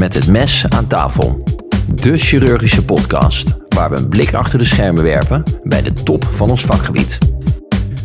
[0.00, 1.42] Met het mes aan tafel.
[1.94, 6.50] De chirurgische podcast waar we een blik achter de schermen werpen bij de top van
[6.50, 7.18] ons vakgebied.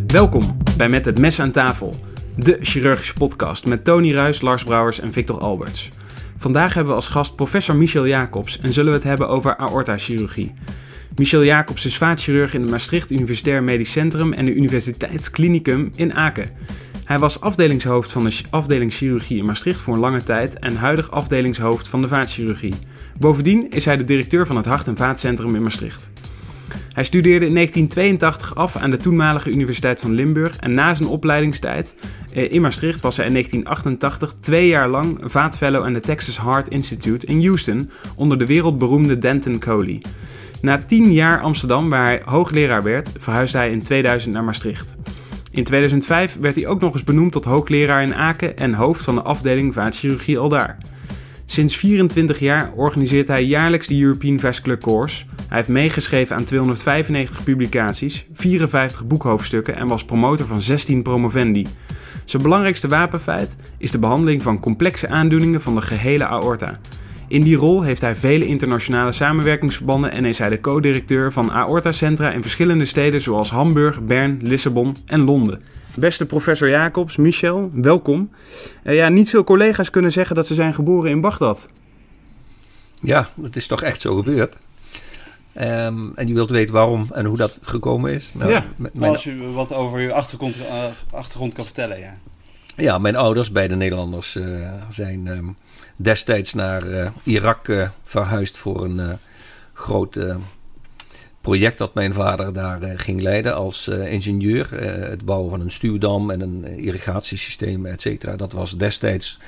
[0.07, 1.95] Welkom bij Met het mes aan tafel.
[2.35, 5.89] De chirurgische podcast met Tony Ruis, Lars Brouwers en Victor Alberts.
[6.37, 10.53] Vandaag hebben we als gast professor Michel Jacobs en zullen we het hebben over aortachirurgie.
[11.15, 16.49] Michel Jacobs is vaatchirurg in het Maastricht Universitair Medisch Centrum en de Universiteitsklinicum in Aken.
[17.05, 21.11] Hij was afdelingshoofd van de afdeling chirurgie in Maastricht voor een lange tijd en huidig
[21.11, 22.73] afdelingshoofd van de vaatchirurgie.
[23.17, 26.09] Bovendien is hij de directeur van het Hart- en Vaatcentrum in Maastricht.
[26.93, 31.95] Hij studeerde in 1982 af aan de toenmalige Universiteit van Limburg en na zijn opleidingstijd
[32.33, 36.69] eh, in Maastricht was hij in 1988 twee jaar lang vaatfellow aan de Texas Heart
[36.69, 40.01] Institute in Houston onder de wereldberoemde Denton Coley.
[40.61, 44.95] Na tien jaar Amsterdam, waar hij hoogleraar werd, verhuisde hij in 2000 naar Maastricht.
[45.55, 49.15] In 2005 werd hij ook nog eens benoemd tot hoogleraar in Aken en hoofd van
[49.15, 50.77] de afdeling vaatchirurgie aldaar.
[51.45, 55.25] Sinds 24 jaar organiseert hij jaarlijks de European Vascular Course.
[55.47, 61.65] Hij heeft meegeschreven aan 295 publicaties, 54 boekhoofdstukken en was promotor van 16 promovendi.
[62.25, 66.79] Zijn belangrijkste wapenfeit is de behandeling van complexe aandoeningen van de gehele aorta.
[67.27, 72.31] In die rol heeft hij vele internationale samenwerkingsverbanden en is hij de co-directeur van aortacentra
[72.31, 75.61] in verschillende steden zoals Hamburg, Bern, Lissabon en Londen.
[75.95, 78.29] Beste professor Jacobs, Michel, welkom.
[78.83, 81.67] Uh, ja, niet veel collega's kunnen zeggen dat ze zijn geboren in Bagdad.
[83.01, 84.57] Ja, het is toch echt zo gebeurd.
[85.57, 88.33] Um, en je wilt weten waarom en hoe dat gekomen is?
[88.33, 89.11] Nou, ja, mijn...
[89.11, 92.17] als je wat over je achtergrond, uh, achtergrond kan vertellen, ja.
[92.75, 95.55] Ja, mijn ouders, beide Nederlanders, uh, zijn um,
[95.95, 99.17] destijds naar uh, Irak uh, verhuisd voor een
[99.73, 100.17] groot
[101.41, 104.81] project dat mijn vader daar ging leiden als ingenieur.
[105.09, 108.35] het bouwen van een stuwdam en een irrigatiesysteem, et cetera.
[108.35, 109.39] Dat was destijds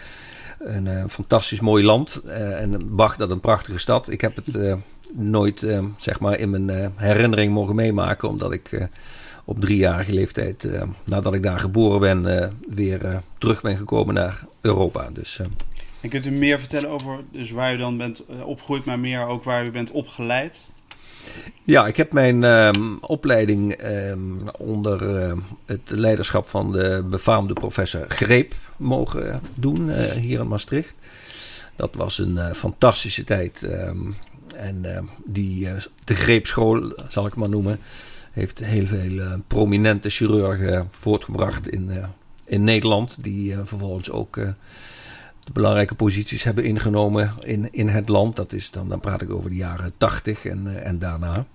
[0.60, 2.22] een fantastisch mooi land.
[2.26, 4.10] en Bagdad een prachtige stad.
[4.10, 4.78] Ik heb het
[5.14, 5.66] nooit
[5.98, 8.88] zeg maar in mijn herinnering mogen meemaken, omdat ik
[9.46, 10.68] op driejarige leeftijd,
[11.04, 15.10] nadat ik daar geboren ben, weer terug ben gekomen naar Europa.
[15.14, 15.40] Dus,
[16.02, 19.44] en kunt u meer vertellen over dus waar u dan bent opgegroeid, maar meer ook
[19.44, 20.66] waar u bent opgeleid?
[21.64, 28.06] Ja, ik heb mijn um, opleiding um, onder uh, het leiderschap van de befaamde professor
[28.08, 30.94] Greep mogen doen uh, hier in Maastricht.
[31.76, 33.68] Dat was een uh, fantastische tijd.
[34.56, 35.68] En die,
[36.04, 37.80] de Greepschool, zal ik maar noemen,
[38.32, 41.92] heeft heel veel prominente chirurgen voortgebracht in,
[42.46, 43.24] in Nederland.
[43.24, 44.40] Die vervolgens ook
[45.48, 48.36] de belangrijke posities hebben ingenomen in, in het land.
[48.36, 51.46] Dat is dan, dan praat ik over de jaren 80 en, en daarna.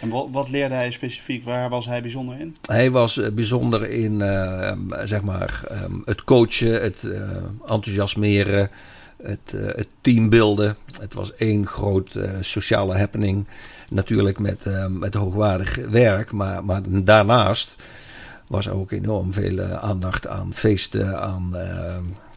[0.00, 1.44] En wat, wat, leerde hij specifiek?
[1.44, 2.56] Waar was hij bijzonder in?
[2.66, 4.72] Hij was uh, bijzonder in uh,
[5.04, 7.20] zeg maar, um, het coachen, het uh,
[7.66, 8.70] enthousiasmeren,
[9.22, 10.76] het, het teambeelden.
[11.00, 13.46] Het was één groot sociale happening.
[13.88, 17.76] Natuurlijk met, met hoogwaardig werk, maar, maar daarnaast
[18.46, 21.56] was ook enorm veel aandacht aan feesten, aan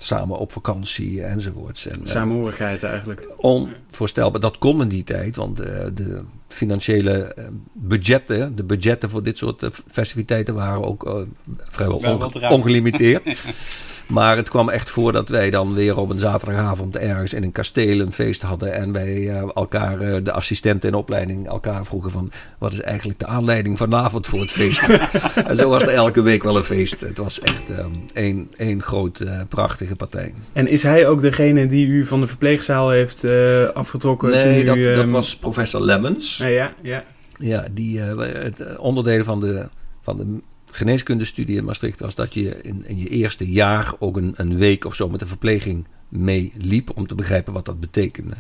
[0.04, 1.88] samen op vakantie enzovoorts.
[1.88, 3.28] En, Samenhorigheid eigenlijk.
[3.36, 4.42] Onvoorstelbaar.
[4.42, 9.38] Dat kon in die tijd, want uh, de financiële uh, budgetten, de budgetten voor dit
[9.38, 11.28] soort festiviteiten waren ook
[11.70, 13.24] vrijwel onge ongelimiteerd.
[14.08, 17.52] Maar het kwam echt voor dat wij dan weer op een zaterdagavond ergens in een
[17.52, 18.74] kasteel een feest hadden.
[18.74, 22.32] En wij uh, elkaar, uh, de assistenten in opleiding, elkaar vroegen van...
[22.58, 24.88] wat is eigenlijk de aanleiding vanavond voor het feest?
[25.48, 27.00] en zo was er elke week wel een feest.
[27.00, 30.34] Het was echt um, één, één groot uh, prachtige partij.
[30.54, 33.26] En is hij ook degene die u van de verpleegzaal heeft
[33.74, 34.30] afgetrokken?
[34.30, 34.96] Nee, dat, u, um...
[34.96, 36.38] dat was professor Lemmens.
[36.38, 37.04] Ja, ja, ja.
[37.38, 39.68] Ja, die het onderdelen van de,
[40.02, 40.42] van de
[40.74, 44.86] geneeskundestudie in Maastricht was dat je in, in je eerste jaar ook een, een week
[44.86, 48.36] of zo met de verpleging meeliep om te begrijpen wat dat betekende.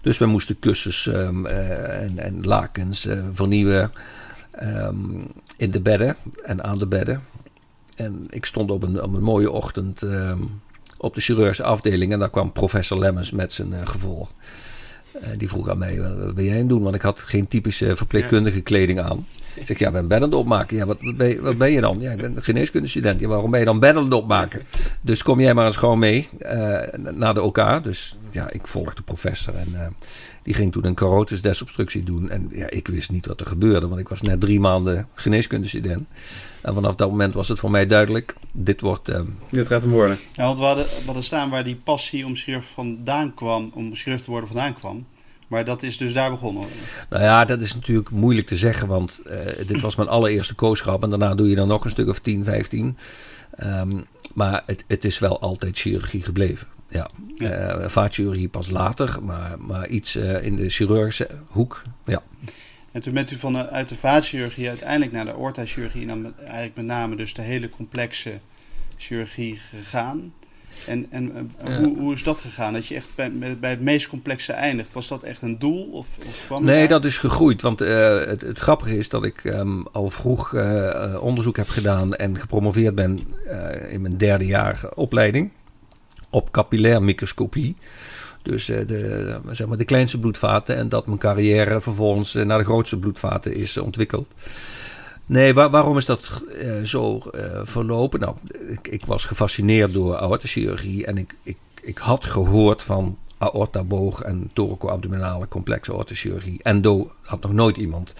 [0.00, 3.92] Dus we moesten kussens um, uh, en, en, lakens uh, vernieuwen
[4.62, 7.22] um, in de bedden en aan de bedden.
[7.94, 10.60] En ik stond op een, op een mooie ochtend um,
[10.98, 14.32] op de chirurgische afdeling en daar kwam professor Lemmens met zijn uh, gevolg.
[15.36, 16.82] Die vroeg aan mij, wat ben jij aan het doen?
[16.82, 19.26] Want ik had geen typische verpleegkundige kleding aan.
[19.56, 20.76] Ik zeg, ja, ik ben bedden opmaken.
[20.76, 22.00] Ja, wat, wat, ben je, wat ben je dan?
[22.00, 23.20] Ja, ik ben geneeskundestudent.
[23.20, 24.62] Ja, waarom ben je dan bedden opmaken?
[25.00, 26.78] Dus kom jij maar eens gewoon mee uh,
[27.14, 27.80] naar de OK.
[27.82, 29.86] Dus ja, ik volgde de professor en uh,
[30.46, 32.30] die ging toen een carotis desobstructie doen.
[32.30, 36.08] En ja, ik wist niet wat er gebeurde, want ik was net drie maanden geneeskundestudent.
[36.62, 39.08] En vanaf dat moment was het voor mij duidelijk, dit wordt...
[39.08, 39.20] Uh,
[39.50, 40.18] dit gaat hem worden.
[40.32, 43.94] Ja, want we hadden, we hadden staan waar die passie om chirurg vandaan kwam, om
[43.94, 45.06] chirurg te worden vandaan kwam
[45.48, 46.64] Maar dat is dus daar begonnen.
[47.10, 51.02] Nou ja, dat is natuurlijk moeilijk te zeggen, want uh, dit was mijn allereerste kooschap
[51.02, 52.96] en daarna doe je dan nog een stuk of 10, 15.
[53.64, 56.66] Um, maar het, het, is wel altijd chirurgie gebleven.
[56.88, 57.78] Ja, ja.
[57.78, 61.82] Uh, vaatchirurgie pas later, maar, maar iets uh, in de chirurgische hoek.
[62.04, 62.22] Ja.
[62.92, 66.20] En toen bent u van de, uit de vaatchirurgie uiteindelijk naar de aortachirurgie en dan
[66.20, 68.38] met, eigenlijk met name dus de hele complexe
[68.96, 70.32] chirurgie gegaan.
[70.86, 72.72] En, en uh, hoe, hoe is dat gegaan?
[72.72, 74.92] Dat je echt bij, bij het meest complexe eindigt.
[74.92, 75.90] Was dat echt een doel?
[75.92, 76.06] Of,
[76.50, 77.62] of nee, dat is gegroeid.
[77.62, 82.14] Want uh, het, het, grappige is dat ik um, al vroeg uh, onderzoek heb gedaan
[82.14, 83.18] en gepromoveerd ben
[83.88, 85.50] in mijn derde jaar opleiding
[86.36, 87.76] op capillair microscopie.
[88.42, 92.98] Dus de, zeg maar de kleinste bloedvaten en dat mijn carrière vervolgens naar de grootste
[92.98, 94.28] bloedvaten is ontwikkeld.
[95.26, 97.22] Nee, waar, waarom is dat uh, zo
[97.64, 98.20] verlopen?
[98.20, 98.34] Nou,
[98.68, 104.50] ik, ik, was gefascineerd door aortachirurgie en ik, ik, ik had gehoord van aortaboog en
[104.52, 106.60] thoracoabdominale complexe aortachirurgie.
[106.62, 108.14] Endo had nog nooit iemand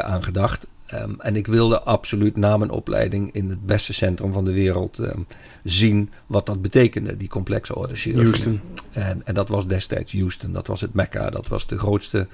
[0.00, 0.66] aan gedacht.
[0.94, 4.98] Um, en ik wilde absoluut na mijn opleiding in het beste centrum van de wereld
[4.98, 5.26] um,
[5.64, 8.24] zien wat dat betekende, die complexe aortachirurgie.
[8.24, 8.60] Houston.
[8.90, 12.26] En, en dat was destijds Houston, dat was het Mecca, dat was de grootste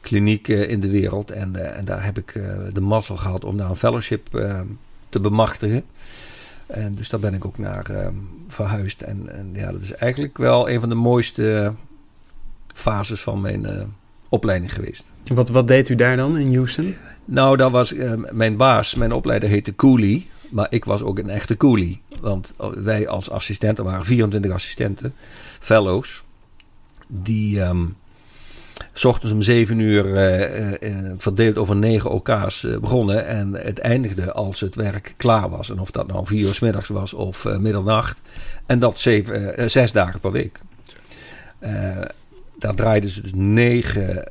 [0.00, 1.30] kliniek in de wereld.
[1.30, 4.60] En, uh, en daar heb ik uh, de mazzel gehad om daar een fellowship uh,
[5.08, 5.84] te bemachtigen.
[6.66, 8.12] En dus daar ben ik ook naar
[8.48, 9.02] verhuisd.
[9.02, 11.74] En, en, ja, dat is eigenlijk wel een van de mooiste
[12.74, 13.92] fases van mijn
[14.28, 15.04] opleiding geweest.
[15.24, 16.94] En wat, wat deed u daar dan in Houston?
[17.30, 17.94] Nou, dat was
[18.30, 20.26] mijn baas, mijn opleider heette Cooley.
[20.50, 22.00] Maar ik was ook een echte coolie.
[22.20, 25.14] Want wij als assistenten waren 24 assistenten,
[25.60, 26.24] fellows.
[27.06, 27.60] Die...
[27.60, 27.96] Um,
[28.92, 33.26] S ochtends om zeven uur uh, uh, verdeeld over negen OK's begonnen.
[33.26, 35.70] En het eindigde als het werk klaar was.
[35.70, 38.20] En of dat nou vier uur s middags was of middernacht.
[38.66, 40.60] En dat zeven, zes dagen per week.
[42.58, 44.30] daar draaiden ze dus negen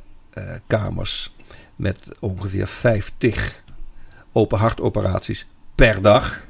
[0.66, 1.32] kamers
[1.78, 3.62] met ongeveer vijftig
[4.32, 6.42] open hartoperaties per dag.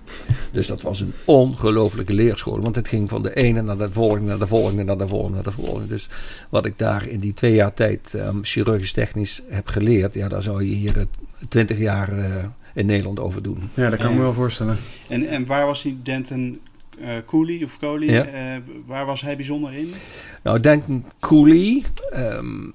[0.52, 2.60] Dus dat was een ongelofelijke leerschool.
[2.60, 5.34] Want het ging van de ene naar de volgende, naar de volgende, naar de volgende,
[5.34, 5.86] naar de volgende.
[5.86, 6.08] Dus
[6.48, 10.42] wat ik daar in die twee jaar tijd um, chirurgisch technisch heb geleerd, ja, daar
[10.42, 11.06] zou je hier
[11.48, 13.70] twintig jaar uh, in Nederland over doen.
[13.74, 14.78] Ja, dat kan ik me wel voorstellen.
[15.08, 16.60] En, en waar was die Denton
[17.00, 18.06] uh, Cooley of Coley?
[18.06, 18.26] Ja.
[18.26, 19.94] Uh, waar was hij bijzonder in?
[20.42, 21.82] Nou, Denton Cooley.
[22.14, 22.72] Um,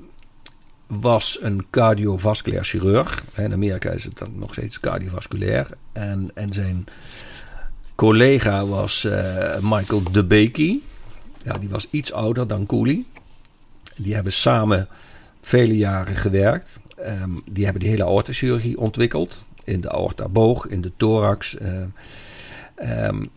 [1.01, 3.23] was een cardiovasculair chirurg.
[3.35, 5.67] In Amerika is het dan nog steeds cardiovasculair.
[5.91, 6.85] En, en zijn
[7.95, 10.79] collega was uh, Michael DeBakey.
[11.45, 13.05] Ja, die was iets ouder dan Cooley.
[13.95, 14.87] Die hebben samen
[15.41, 16.79] vele jaren gewerkt.
[16.99, 19.45] Um, die hebben die hele aortachirurgie ontwikkeld.
[19.63, 21.55] In de aortaboog, in de thorax.
[21.61, 23.29] Uh, um,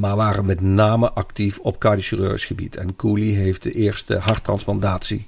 [0.00, 2.76] maar waren met name actief op cardiochirurgisch gebied.
[2.76, 5.26] En Cooley heeft de eerste harttransplantatie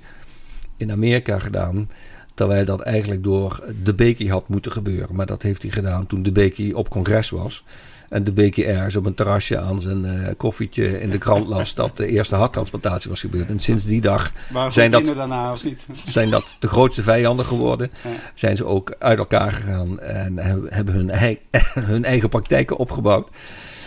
[0.78, 1.90] in Amerika gedaan.
[2.34, 5.14] Terwijl dat eigenlijk door de Becky had moeten gebeuren.
[5.14, 7.64] Maar dat heeft hij gedaan toen de Becky op congres was.
[8.08, 11.74] En de Becky ergens op een terrasje aan zijn uh, koffietje in de krant las
[11.74, 13.48] dat de eerste harttransplantatie was gebeurd.
[13.48, 14.32] En sinds die dag
[14.68, 15.86] zijn dat, daarna, niet?
[16.04, 17.90] zijn dat de grootste vijanden geworden.
[18.04, 18.10] Ja.
[18.34, 20.36] Zijn ze ook uit elkaar gegaan en
[20.68, 21.40] hebben hun, eigen,
[21.92, 23.28] hun eigen praktijken opgebouwd.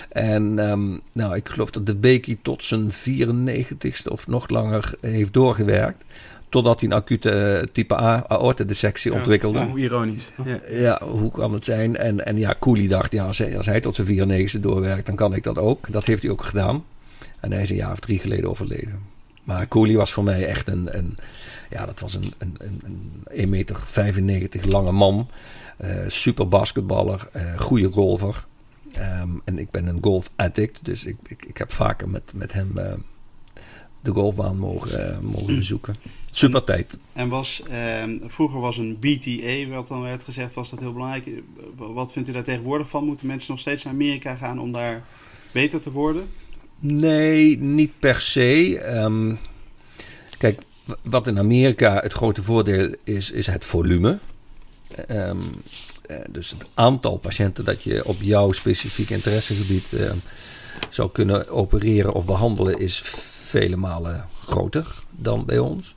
[0.10, 5.34] En um, nou, ik geloof dat de Becky tot zijn 94ste of nog langer heeft
[5.34, 6.04] doorgewerkt.
[6.52, 9.60] Totdat hij een acute type A aortedissectie ja, ontwikkelde.
[9.60, 10.32] Hoe ironisch.
[10.46, 10.60] Ja.
[10.70, 11.02] ja.
[11.04, 11.98] hoe kan het zijn?
[11.98, 15.16] En, en ja, Cooley dacht, ja, als hij, als hij tot zijn 94 doorwerkt, dan
[15.16, 15.92] kan ik dat ook.
[15.92, 16.84] Dat heeft hij ook gedaan.
[17.40, 19.00] En hij is een jaar of drie geleden overleden.
[19.44, 21.18] Maar Cooley was voor mij echt een, een
[21.70, 22.58] ja, dat was een, een,
[23.30, 23.46] een
[24.18, 25.30] 1,95 meter lange man.
[25.84, 28.46] Uh, super basketballer, uh, goede golfer.
[28.98, 32.54] Um, en ik ben een golf addict, dus ik, ik, ik heb vaker met, met
[32.54, 32.94] hem uh,
[34.02, 35.96] de golfbaan mogen, mogen bezoeken.
[36.32, 36.98] Super tijd.
[37.14, 41.26] En was, uh, vroeger was een BTA, wat dan werd gezegd, was dat heel belangrijk.
[41.76, 43.06] Wat vindt u daar tegenwoordig van?
[43.06, 45.04] Moeten mensen nog steeds naar Amerika gaan om daar
[45.52, 46.28] beter te worden?
[46.80, 48.82] Nee, niet per se.
[48.96, 49.40] Um,
[50.38, 50.62] kijk,
[51.02, 54.20] wat in Amerika het grote voordeel is, is het volume.
[55.10, 55.64] Um,
[56.30, 59.86] dus het aantal patiënten dat je op jouw specifieke interessegebied
[60.90, 63.02] zou kunnen opereren of behandelen is
[63.52, 65.96] vele malen groter dan bij ons.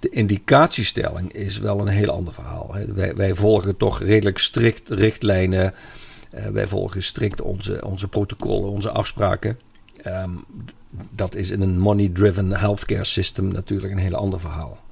[0.00, 2.76] De indicatiestelling is wel een heel ander verhaal.
[2.86, 5.74] Wij, wij volgen toch redelijk strikt richtlijnen.
[6.34, 9.58] Uh, wij volgen strikt onze, onze protocollen, onze afspraken.
[10.06, 10.44] Um,
[11.10, 14.83] dat is in een money-driven healthcare system natuurlijk een heel ander verhaal.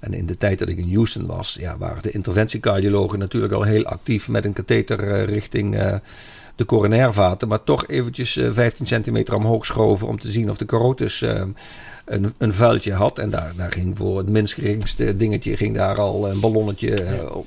[0.00, 3.62] En in de tijd dat ik in Houston was, ja, waren de interventiecardiologen natuurlijk al
[3.62, 6.00] heel actief met een katheter richting
[6.56, 11.20] de coronairvaten, maar toch eventjes 15 centimeter omhoog schoven om te zien of de carotis
[12.04, 13.18] een, een vuiltje had.
[13.18, 17.46] En daar, daar ging voor het minst geringste dingetje ging daar al een ballonnetje op.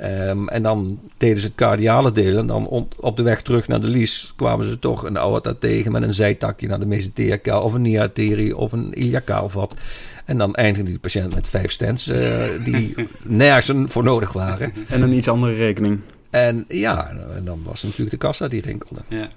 [0.00, 2.38] Um, en dan deden ze het cardiale deel.
[2.38, 2.66] En dan
[3.00, 6.14] op de weg terug naar de lies kwamen ze toch een aorta tegen met een
[6.14, 9.74] zijtakje naar de mesenterica of een niarterie of een iliacaalvat.
[10.24, 14.72] En dan eindigde die patiënt met vijf stents uh, die nergens voor nodig waren.
[14.88, 16.00] En een iets andere rekening.
[16.30, 19.00] En ja, en dan was natuurlijk de kassa die rinkelde.
[19.08, 19.28] Ja,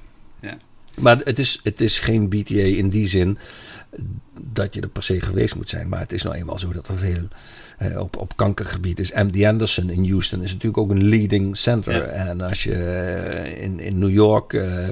[0.41, 0.57] ja.
[0.99, 3.37] Maar het is, het is geen BTA in die zin
[4.41, 5.89] dat je er per se geweest moet zijn.
[5.89, 7.27] Maar het is nou eenmaal zo dat er veel
[7.81, 9.11] uh, op, op kankergebied is.
[9.11, 12.01] MD Anderson in Houston is natuurlijk ook een leading center.
[12.01, 14.87] En als je uh, in, in New York uh,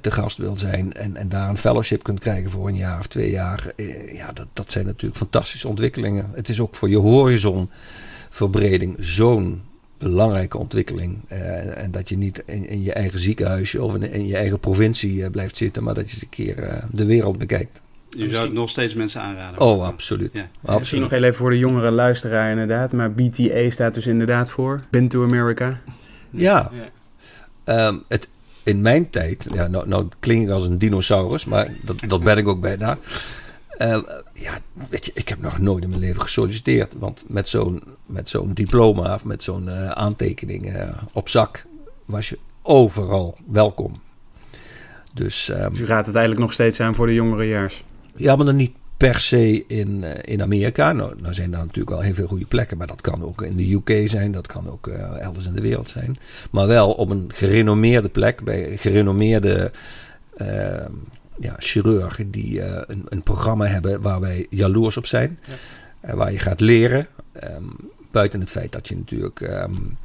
[0.00, 3.06] te gast wil zijn en, en daar een fellowship kunt krijgen voor een jaar of
[3.06, 3.72] twee jaar.
[4.12, 6.30] ja, dat, dat zijn natuurlijk fantastische ontwikkelingen.
[6.34, 9.62] Het is ook voor je horizonverbreding zo'n
[9.98, 11.28] belangrijke ontwikkeling.
[11.28, 15.30] en dat je niet in, in, je eigen ziekenhuisje of in, in je eigen provincie
[15.30, 17.80] blijft zitten, maar dat je eens een keer de wereld bekijkt.
[18.16, 19.60] Je zou het nog steeds mensen aanraden.
[19.60, 20.30] Oh, absoluut.
[20.32, 20.40] Ja.
[20.40, 20.78] absoluut.
[20.78, 22.92] Misschien nog heel even voor de jongere luisteraar inderdaad.
[22.92, 25.80] Maar BTA staat dus inderdaad voor Been to America.
[26.30, 26.70] Ja.
[27.64, 27.86] ja.
[27.86, 28.28] Um, het,
[28.64, 32.38] in mijn tijd, ja, nou, nou klink ik als een dinosaurus, maar dat, dat ben
[32.38, 32.98] ik ook bijna.
[33.78, 33.98] Uh,
[34.32, 36.94] ja, weet je, ik heb nog nooit in mijn leven gesolliciteerd.
[36.98, 41.66] Want met zo'n, met zo'n diploma of met zo'n uh, aantekening uh, op zak
[42.04, 44.00] was je overal welkom.
[45.14, 47.84] Dus, um, dus u gaat het eigenlijk nog steeds aan voor de jongere jaars?
[48.16, 50.92] Ja, maar dan niet per se in, eh, in Amerika.
[50.92, 53.56] Nou, nou zijn daar natuurlijk wel heel veel goede plekken, maar dat kan ook in
[53.56, 56.18] de UK zijn, dat kan ook uh, elders in de wereld zijn.
[56.50, 59.72] Maar wel op een gerenommeerde plek, bij gerenommeerde
[60.36, 60.46] uh,
[61.38, 65.38] ja, chirurgen die uh, een, een, programma hebben waar wij jaloers op zijn.
[66.02, 66.16] Ja.
[66.16, 67.06] waar je gaat leren,
[67.42, 67.76] um,
[68.10, 69.40] buiten het feit dat je natuurlijk...
[69.40, 69.96] Um,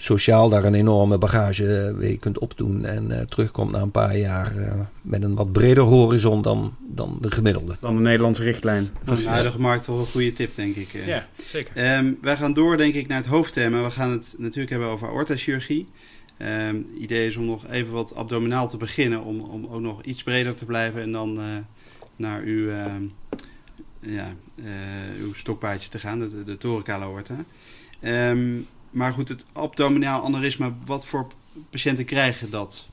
[0.00, 2.84] sociaal daar een enorme bagage weer kunt opdoen.
[2.84, 7.18] En uh, terugkomt na een paar jaar uh, met een wat breder horizon dan, dan
[7.20, 7.76] de gemiddelde.
[7.80, 8.88] Dan de Nederlandse richtlijn.
[9.04, 10.88] Van de huidige markt toch een goede tip, denk ik.
[11.06, 11.96] Ja, zeker.
[11.98, 13.82] Um, wij gaan door, denk ik, naar het hoofdthema.
[13.82, 15.88] We gaan het natuurlijk hebben over aortachirurgie.
[16.68, 20.22] Um, idee is om nog even wat abdominaal te beginnen, om, om ook nog iets
[20.22, 21.38] breder te blijven en dan
[22.16, 22.70] naar uw,
[24.00, 24.32] ja,
[25.20, 27.44] uw stokpaardje te gaan, de, de thoracal aorta.
[28.30, 31.26] Um, maar goed, het abdominaal aneurysma, wat voor
[31.70, 32.86] patiënten krijgen dat?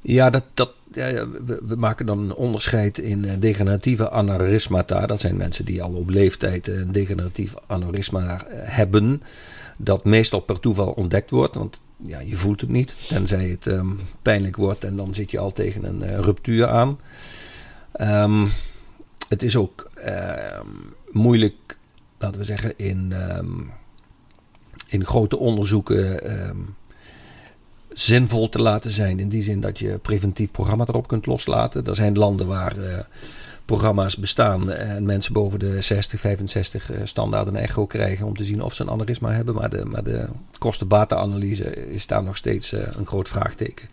[0.00, 5.06] Ja, dat, dat, ja, we, we, maken dan een onderscheid in uh, degeneratieve aneurysmata.
[5.06, 9.22] Dat zijn mensen die al op leeftijd een degeneratief aneurysma uh, hebben.
[9.76, 12.94] Dat meestal per toeval ontdekt wordt, want ja, je voelt het niet.
[13.08, 16.98] Tenzij het um, pijnlijk wordt en dan zit je al tegen een ruptuur aan.
[18.00, 18.50] Um,
[19.28, 20.66] het is ook ehm,
[21.10, 21.78] moeilijk,
[22.18, 23.12] laten we zeggen, in
[24.90, 26.74] in grote onderzoeken um,
[27.88, 29.18] zinvol te laten zijn.
[29.18, 31.86] In die zin dat je preventief programma erop kunt loslaten.
[31.86, 32.98] Er zijn landen waar uh,
[33.64, 38.44] programma's bestaan en mensen boven de 60, 65 uh, standaard een echo krijgen om te
[38.44, 39.54] zien of ze een aneurysma hebben.
[39.54, 40.26] Maar de, maar de
[40.58, 43.88] kosten-bata-analyse is daar nog steeds een groot vraagteken.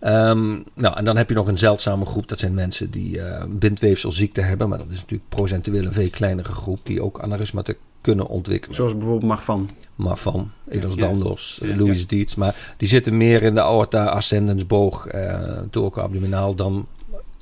[0.00, 2.28] Um, nou, en dan heb je nog een zeldzame groep.
[2.28, 4.68] Dat zijn mensen die uh, bindweefselziekte hebben.
[4.68, 6.80] Maar dat is natuurlijk procentueel een veel kleinere groep.
[6.82, 7.62] Die ook aneurysma
[8.06, 8.76] kunnen ontwikkelen.
[8.76, 9.70] Zoals bijvoorbeeld Marfan.
[9.94, 11.00] Marfan, Edos ja.
[11.00, 11.76] Dandos, ja.
[11.76, 12.06] Louis ja.
[12.06, 12.34] Dietz.
[12.34, 16.86] Maar die zitten meer in de aorta ascendens boog, uh, thoraco-abdominaal dan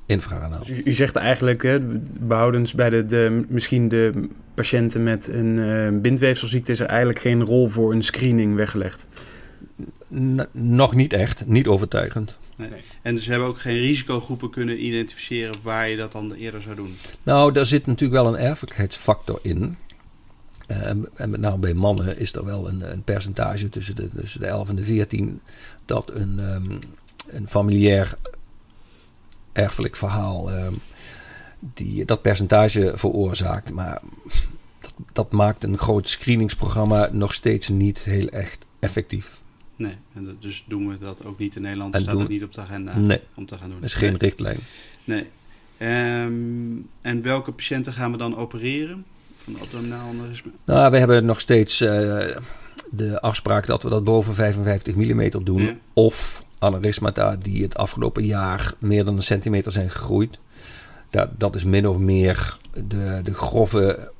[0.06, 0.58] infrarenaal.
[0.58, 1.78] Dus u, u, zegt eigenlijk, hè,
[2.20, 6.72] behoudens bij de, de, misschien de patiënten met een uh, bindweefselziekte...
[6.72, 9.06] is er eigenlijk geen rol voor een screening weggelegd?
[10.14, 12.38] N nog niet echt, niet overtuigend.
[12.56, 12.68] Nee.
[13.02, 16.96] En ze hebben ook geen risicogroepen kunnen identificeren waar je dat dan eerder zou doen?
[17.22, 19.76] Nou, daar zit natuurlijk wel een erfelijkheidsfactor in.
[20.68, 24.40] Uh, en met name bij mannen is er wel een, een percentage tussen de, tussen
[24.40, 25.40] de 11 en de 14
[25.84, 26.78] dat een, um,
[27.28, 28.14] een familiair
[29.52, 30.80] erfelijk verhaal um,
[31.58, 33.72] die, dat percentage veroorzaakt.
[33.72, 34.02] Maar
[34.80, 39.42] dat, dat, maakt een groot screeningsprogramma nog steeds niet heel echt effectief.
[39.76, 41.94] Nee, en dus doen we dat ook niet in Nederland.
[41.94, 43.78] En staat doen, niet op de agenda nee, om te gaan doen.
[43.78, 44.58] Er is geen richtlijn.
[45.04, 45.26] Nee.
[45.78, 49.04] Um, en welke patiënten gaan we dan opereren?
[49.44, 50.50] Van abdominaal aneurysma?
[50.64, 51.88] Nou, we hebben nog steeds uh,
[52.90, 55.62] de afspraak dat we dat boven 55 mm doen.
[55.62, 55.76] Ja.
[55.92, 60.38] Of aneurysmata die het afgelopen jaar meer dan een centimeter zijn gegroeid.
[61.10, 64.10] Dat, dat is min of meer de, de grove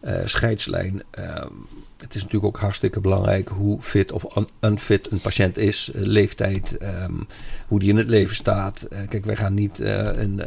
[0.00, 1.02] eh, scheidslijn.
[1.10, 1.52] Ehm,
[1.96, 6.02] het is natuurlijk ook hartstikke belangrijk hoe fit of un unfit een patiënt is, uh,
[6.02, 7.26] leeftijd, um,
[7.68, 8.86] hoe die in het leven staat.
[8.92, 10.42] Uh, kijk, wij gaan niet een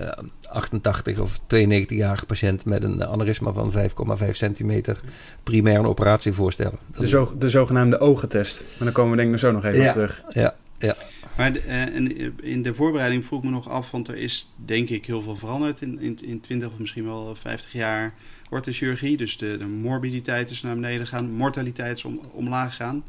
[0.49, 4.99] 88 of 92-jarige patiënt met een aneurysma van 5,5 centimeter
[5.43, 6.77] primair een operatie voorstellen.
[6.97, 8.59] De, zo, de zogenaamde ogentest.
[8.59, 10.23] Maar dan komen we denk ik zo nog even ja, op terug.
[10.29, 10.95] Ja, ja.
[11.37, 14.89] Maar de, uh, in de voorbereiding vroeg ik me nog af, want er is denk
[14.89, 18.13] ik heel veel veranderd in, in, in 20 of misschien wel 50 jaar
[18.49, 19.17] orthochirurgie.
[19.17, 23.03] Dus de, de morbiditeit is naar beneden gaan, mortaliteit is om, omlaag gaan.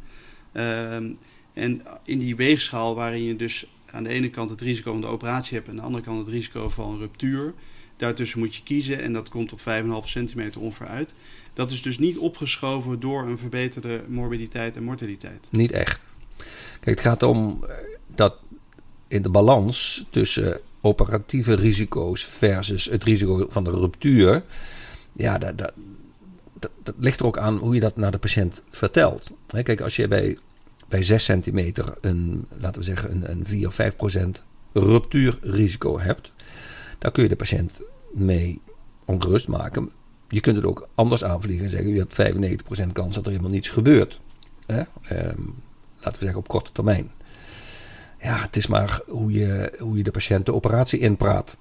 [0.53, 0.95] Uh,
[1.53, 5.07] en in die weegschaal waarin je dus aan de ene kant het risico van de
[5.07, 7.55] operatie hebt en aan de andere kant het risico van een ruptuur.
[7.97, 9.65] Daartussen moet je kiezen en dat komt op 5,5
[10.05, 11.15] centimeter ongeveer uit.
[11.53, 15.49] Dat is dus niet opgeschoven door een verbeterde morbiditeit en mortaliteit.
[15.51, 16.01] Niet echt.
[16.81, 17.65] Kijk, het gaat om
[18.15, 18.35] dat
[19.09, 24.45] in de balans tussen operatieve risico's versus het risico van de ruptuur.
[25.13, 25.73] Ja, dat, dat,
[26.97, 29.31] ligt er ook aan hoe je dat naar de patiënt vertelt.
[29.47, 30.39] Kijk, als je bij,
[30.89, 36.33] bij 6 centimeter een, laten we zeggen, een, een 4 of 5 procent ruptuurrisico hebt,
[36.99, 37.81] dan kun je de patiënt
[38.13, 38.61] mee
[39.05, 39.91] ongerust maken.
[40.29, 43.51] Je kunt het ook anders aanvliegen en zeggen: je hebt 95% kans dat er helemaal
[43.51, 44.21] niets gebeurt.
[44.67, 44.87] Ehm,
[45.99, 47.11] laten we zeggen op korte termijn.
[48.21, 51.57] Ja, het is maar hoe je, hoe je de patiënt de operatie inpraat.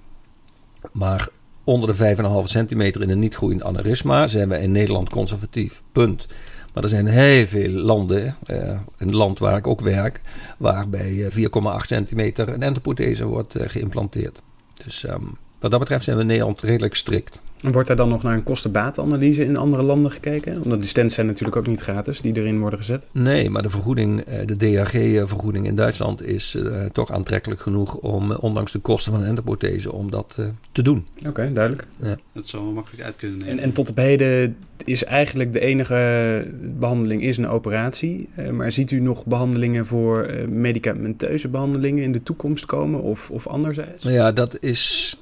[0.92, 1.30] Maar
[1.68, 5.84] onder de 5,5 centimeter in een niet groeiend aneurysma zijn we in Nederland conservatief.
[5.92, 6.28] Punt.
[6.74, 10.22] Maar er zijn heel veel landen, eh, een land waar ik ook werk,
[10.58, 14.42] waar bij 4,8 centimeter een endoprothese wordt eh, geïmplanteerd.
[14.84, 17.42] Dus um, wat dat betreft zijn we in Nederland redelijk strikt.
[17.62, 20.62] En wordt daar dan nog naar een kostenbaatanalyse in andere landen gekeken?
[20.64, 23.10] Omdat die stents zijn natuurlijk ook niet gratis, die erin worden gezet.
[23.12, 28.38] Nee, maar de vergoeding, de DRG-vergoeding in Duitsland is uh, toch aantrekkelijk genoeg om, uh,
[28.44, 31.06] ondanks de kosten van een endoprothese, om dat uh, te doen.
[31.20, 31.88] Oké, okay, duidelijk.
[32.02, 32.18] Ja.
[32.34, 33.54] Dat zou wel makkelijk uit kunnen nemen.
[33.54, 38.30] En, en, tot op heden is eigenlijk de enige behandeling is een operatie.
[38.52, 44.04] maar ziet u nog behandelingen voor medicamenteuze behandelingen in de toekomst komen of, of anderzijds?
[44.04, 45.16] Ja, dat is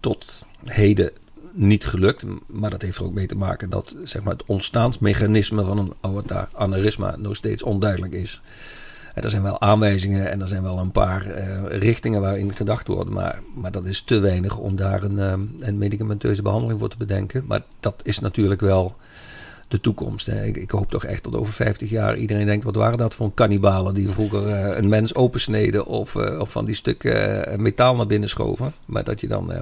[0.00, 1.12] tot heden
[1.52, 2.24] niet gelukt.
[2.46, 5.94] Maar dat heeft er ook mee te maken dat zeg maar, het ontstaansmechanisme van een
[6.52, 8.42] aneurysma nog steeds onduidelijk is.
[9.14, 13.10] Er zijn wel aanwijzingen en er zijn wel een paar uh, richtingen waarin gedacht wordt.
[13.10, 16.96] Maar, maar dat is te weinig om daar een, um, een medicamenteuze behandeling voor te
[16.96, 17.44] bedenken.
[17.46, 18.96] Maar dat is natuurlijk wel
[19.68, 20.26] de toekomst.
[20.26, 20.44] Hè.
[20.44, 23.94] Ik, hoop toch echt dat over 50 jaar iedereen denkt: wat waren dat voor kannibalen
[23.94, 28.28] die vroeger uh, een mens opensneden of, uh, of van die stukken metaal naar binnen
[28.28, 28.72] schoven.
[28.84, 29.52] Maar dat je dan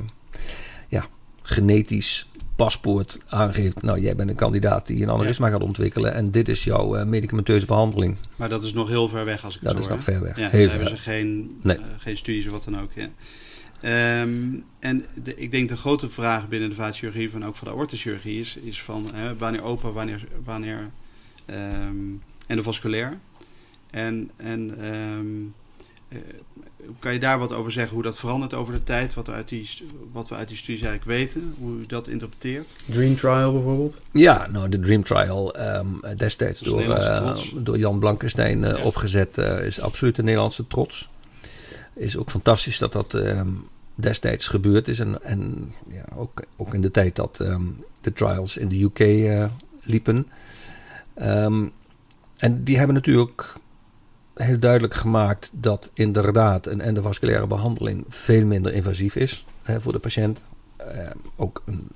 [1.48, 2.26] genetisch
[2.56, 3.82] paspoort aangeeft.
[3.82, 5.52] Nou, jij bent een kandidaat die een aneurysma ja.
[5.52, 6.14] gaat ontwikkelen.
[6.14, 8.16] En dit is jouw uh, medicamenteuze behandeling.
[8.36, 10.22] Maar dat is nog heel ver weg als ik dat het is hoor, nog ver
[10.22, 10.36] weg.
[10.36, 11.78] Ja, heel hebben ze geen, nee.
[11.78, 12.90] uh, geen studies of wat dan ook.
[12.92, 13.08] Ja.
[14.22, 17.74] Um, en de, ik denk de grote vraag binnen de vaatchirurgie, van ook van de
[17.74, 20.90] aortochirurgie, is, is van hè, wanneer open, wanneer, wanneer
[21.50, 23.18] um, endovasculair.
[23.90, 25.54] En, en um,
[26.98, 29.70] kan je daar wat over zeggen, hoe dat verandert over de tijd, wat, uit die,
[30.12, 32.74] wat we uit die studies eigenlijk weten, hoe u dat interpreteert?
[32.84, 34.00] Dream Trial bijvoorbeeld?
[34.12, 38.82] Ja, nou de Dream Trial um, destijds door, uh, door Jan Blankenstein uh, ja.
[38.82, 41.08] opgezet uh, is absoluut een Nederlandse trots.
[41.94, 46.80] Is ook fantastisch dat dat um, destijds gebeurd is en, en ja, ook, ook in
[46.80, 49.30] de tijd dat um, de trials in de UK
[49.82, 50.26] liepen.
[52.36, 53.54] en die hebben natuurlijk
[54.44, 59.98] heel duidelijk gemaakt dat inderdaad een endovasculaire behandeling veel minder invasief is hè, voor de
[59.98, 60.42] patiënt.
[60.80, 61.88] Uh, ook een,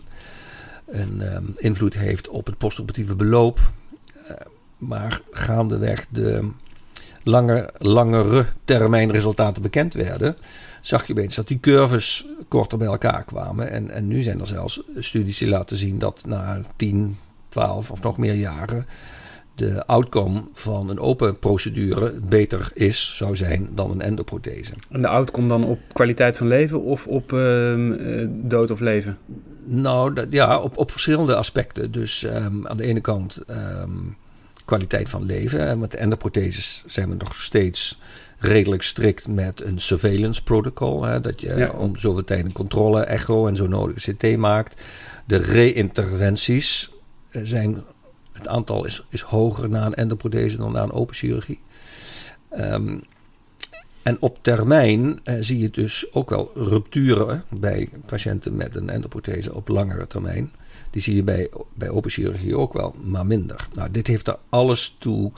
[0.87, 3.61] een um, invloed heeft op het postoperatieve beloop.
[4.25, 4.31] Uh,
[4.79, 6.51] maar gaandeweg de
[7.23, 10.37] langer, langere termijn resultaten bekend werden,
[10.81, 13.71] zag je opeens dat die curves korter bij elkaar kwamen.
[13.71, 18.03] En, en nu zijn er zelfs studies die laten zien dat na 10, 12 of
[18.03, 18.87] nog meer jaren
[19.55, 24.73] de outcome van een open procedure beter is, zou zijn, dan een endoprothese.
[24.91, 29.19] En de outcome dan op kwaliteit van leven of op uh, dood of leven?
[29.65, 31.93] Nou, dat, ja, op, op verschillende aspecten.
[31.93, 34.17] Dus um, aan de ene kant um,
[34.65, 35.67] kwaliteit van leven.
[35.67, 38.01] En met de endoprotheses zijn we nog steeds
[38.39, 41.05] redelijk strikt met een surveillance protocol.
[41.05, 41.71] Hè, dat je ja.
[41.71, 44.81] om zoveel tijd een controle, echo en zo nodig CT maakt.
[45.25, 46.91] De re-interventies
[47.31, 47.83] zijn
[48.33, 51.61] het aantal is, is hoger na een endoprothese dan na een open chirurgie.
[52.59, 53.03] Um,
[54.03, 59.55] en op termijn eh, zie je dus ook wel rupturen bij patiënten met een endoprothese
[59.55, 60.51] op langere termijn.
[60.91, 63.69] Die zie je bij, bij open chirurgie ook wel, maar minder.
[63.75, 65.33] Nou, dit heeft er alles toe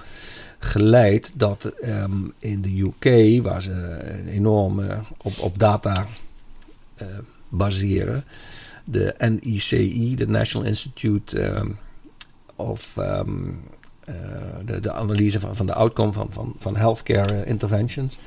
[0.59, 6.07] geleid dat um, in de UK, waar ze enorm uh, op, op data
[7.03, 7.09] uh,
[7.49, 8.25] baseren,
[8.85, 11.71] de NICI, de National Institute ehm,
[12.57, 13.49] of ehm,
[14.05, 14.15] eh,
[14.65, 18.19] de, de analyse van, van de outcome van, van, van healthcare interventions,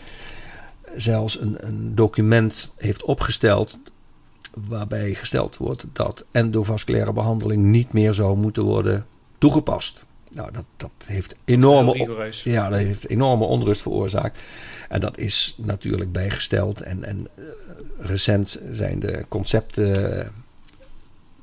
[0.96, 3.78] zelfs een, een document heeft opgesteld
[4.68, 9.06] waarbij gesteld wordt dat endovasculaire behandeling niet meer zou moeten worden
[9.38, 10.06] toegepast.
[10.32, 14.40] Nou, dat, dat heeft enorme, ja, dat heeft enorme onrust veroorzaakt.
[14.90, 16.82] En dat is natuurlijk bijgesteld.
[16.82, 17.46] En, en uh,
[18.00, 20.32] recent zijn de concepten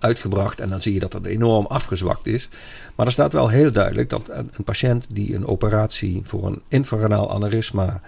[0.04, 0.60] uitgebracht.
[0.60, 2.48] En dan zie je dat het enorm afgezwakt is.
[2.94, 7.30] Maar er staat wel heel duidelijk dat een, patiënt die een operatie voor een infrarenaal
[7.30, 8.00] aneurysma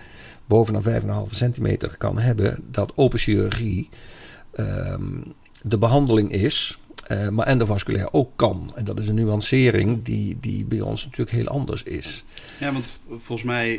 [0.47, 3.89] boven een 5,5 centimeter kan hebben, dat open chirurgie
[4.59, 6.79] um, de behandeling is
[7.09, 8.73] uh, maar endovasculair ook kan.
[8.75, 12.25] En dat is een nuancering die, die bij ons natuurlijk heel anders is.
[12.61, 13.75] Ja, want volgens mij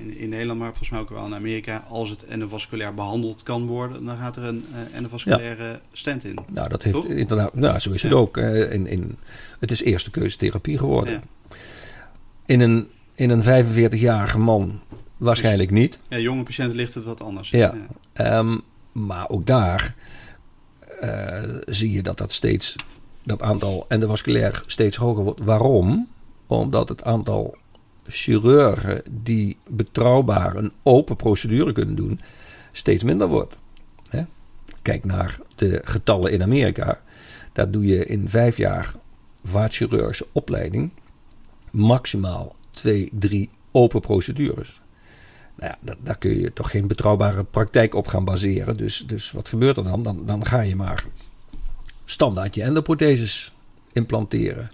[0.00, 3.66] in, in Nederland, maar volgens mij ook wel in Amerika, als het endovasculair behandeld kan
[3.66, 5.80] worden, dan gaat er een uh, endovasculaire ja.
[5.92, 6.38] stent in.
[6.46, 8.36] Nou, dat heeft inderdaad, nou, zo is het ook.
[8.36, 9.18] Uh, in, in,
[9.58, 11.12] het is eerste keuze therapie geworden.
[11.12, 11.20] Ja.
[12.46, 14.80] In een, in een 45-jarige man
[15.16, 15.98] waarschijnlijk niet.
[16.08, 17.50] Ja, jonge patiënten ligt het wat anders.
[17.50, 17.74] Ja,
[18.14, 18.60] um,
[18.92, 19.94] maar ook daar
[21.66, 22.76] zie je dat dat steeds
[23.22, 25.44] dat aantal endovasculair steeds hoger wordt.
[25.44, 26.08] Waarom?
[26.46, 27.56] Omdat het aantal
[28.06, 32.20] chirurgen die betrouwbaar een open procedure kunnen doen,
[32.72, 33.58] steeds minder wordt.
[34.08, 34.22] Hè?
[34.82, 37.00] Kijk naar de getallen in Amerika.
[37.52, 38.94] Daar doe je in vijf jaar
[39.44, 40.90] vaatchirurgische opleiding
[41.70, 44.80] maximaal twee, drie open procedures.
[45.60, 48.76] Nou ja, daar, kun je toch geen betrouwbare praktijk op gaan baseren.
[48.76, 50.02] Dus, dus wat gebeurt er dan?
[50.02, 50.26] dan?
[50.26, 51.04] Dan ga je maar
[52.04, 53.52] standaard je endoprotheses
[53.92, 54.70] implanteren.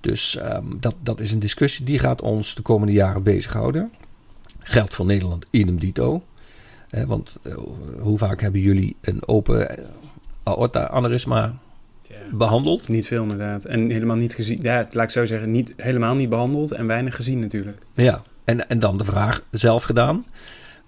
[0.00, 3.92] Dus um, dat, dat is een discussie die gaat ons de komende jaren bezighouden.
[4.58, 6.22] Geldt voor Nederland idem dito.
[6.90, 7.54] Eh, want uh,
[8.00, 9.78] hoe vaak hebben jullie een open
[10.42, 11.58] aorta-aneurysma
[12.30, 12.88] behandeld?
[12.88, 13.64] Niet veel inderdaad.
[13.64, 14.58] En helemaal niet gezien.
[14.62, 17.82] Ja, laat ik zo zeggen, niet, helemaal niet behandeld en weinig gezien natuurlijk.
[17.94, 20.26] Ja, en, en dan de vraag zelf gedaan.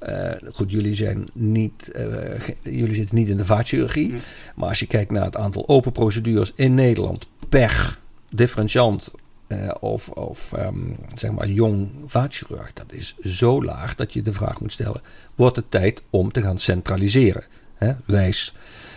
[0.09, 4.09] Uh, goed, jullie, zijn niet, uh, jullie zitten niet in de vaatchirurgie.
[4.09, 4.21] Nee.
[4.55, 7.99] Maar als je kijkt naar het aantal open procedures in Nederland per
[8.31, 9.11] differentiant
[9.49, 14.33] uh, of, of um, zeg maar jong vaatchirurg, dat is zo laag dat je de
[14.33, 15.01] vraag moet stellen:
[15.35, 17.45] wordt het tijd om te gaan centraliseren?
[17.75, 17.93] Hè?
[18.05, 18.55] Wijs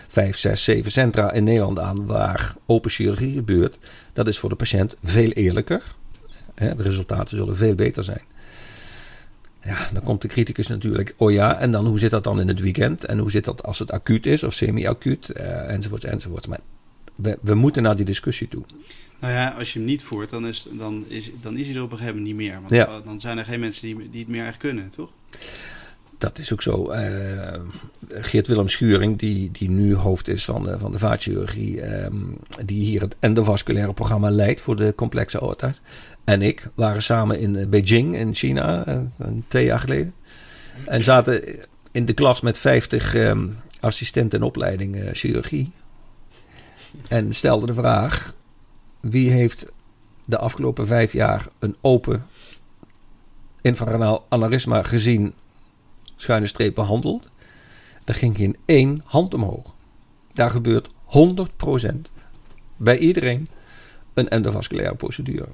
[0.08, 3.78] 5, 6, 7 centra in Nederland aan waar open chirurgie gebeurt.
[4.14, 5.96] Dat is voor de patiënt veel eerlijker.
[6.56, 6.76] Hè?
[6.76, 8.32] De resultaten zullen veel beter zijn.
[9.64, 11.14] Ja, dan komt de criticus natuurlijk.
[11.18, 13.06] Oh ja, en dan hoe zit dat dan in het weekend?
[13.06, 15.32] En hoe zit dat als het acuut is of semi-acuut?
[15.38, 16.48] Uh, enzovoorts, enzovoorts.
[16.48, 16.60] Maar
[17.16, 18.64] we, we moeten naar die discussie toe.
[19.20, 21.82] Nou ja, als je hem niet voert, dan is, dan is, dan is hij er
[21.82, 22.60] op een gegeven moment niet meer.
[22.60, 23.00] Want ja.
[23.06, 25.10] dan zijn er geen mensen die, die het meer echt kunnen, toch?
[26.18, 26.92] Dat is ook zo.
[26.94, 27.54] Uh,
[28.10, 32.84] Geert Willem Schuring, die, die nu hoofd is van de, van de vaatchirurgie, um, die
[32.84, 35.74] hier het endovasculaire programma leidt voor de complexe aorta
[36.24, 38.98] en ik waren samen in Beijing in China, uh,
[39.48, 40.14] twee jaar geleden.
[40.86, 41.60] En zaten
[41.92, 45.72] in de klas met 50 um, assistenten in opleiding uh, chirurgie.
[47.08, 48.36] En stelden de vraag:
[49.00, 49.66] wie heeft
[50.26, 52.26] de afgelopen vijf jaar een open
[53.62, 55.34] infrarenaal aneurysma gezien,
[56.16, 57.28] schuine streep behandeld?
[58.06, 59.74] Er ging geen één hand omhoog.
[60.34, 61.96] Daar gebeurt 100%
[62.78, 63.50] bij iedereen
[64.14, 65.48] een endovasculaire procedure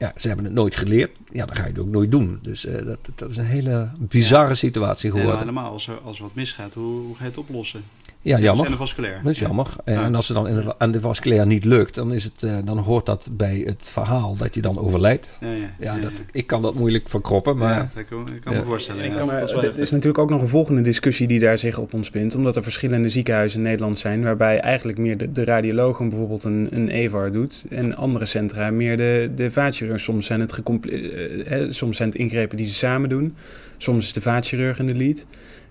[0.00, 1.16] ja, ze hebben het nooit geleerd.
[1.32, 2.38] Ja, dan ga je het ook nooit doen.
[2.42, 5.32] Dus uh, dat, dat is een hele bizarre situatie geworden.
[5.32, 7.84] Ja, helemaal als er, als er wat misgaat, hoe, hoe ga je het oplossen?
[8.22, 8.64] Ja, jammer.
[8.64, 9.20] En de vasculair.
[9.22, 9.66] Dat is jammer.
[9.84, 10.04] Ja.
[10.04, 12.58] En als het dan in de, aan de vasculair niet lukt, dan, is het, uh,
[12.64, 15.26] dan hoort dat bij het verhaal dat je dan overlijdt.
[15.40, 15.98] Ja, ja.
[15.98, 17.90] Dat, ik kan dat moeilijk verkroppen, maar...
[17.94, 19.04] Ja, kan, ik kan me voorstellen.
[19.04, 21.94] Ik kan maar, het is natuurlijk ook nog een volgende discussie die daar zich op
[21.94, 22.34] ontspint.
[22.34, 26.68] Omdat er verschillende ziekenhuizen in Nederland zijn, waarbij eigenlijk meer de, de radioloog bijvoorbeeld een,
[26.70, 27.66] een EVAR doet.
[27.70, 30.00] En andere centra meer de, de vaatchirurg.
[30.00, 33.34] Soms zijn het, uh, soms zijn het ingrepen die ze samen doen.
[33.76, 35.26] Soms is de vaatchirurg in de lead.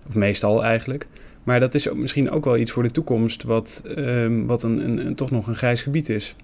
[0.08, 1.06] Of meestal eigenlijk.
[1.50, 5.06] Maar dat is misschien ook wel iets voor de toekomst, wat, um, wat een, een,
[5.06, 6.34] een, toch nog een grijs gebied is.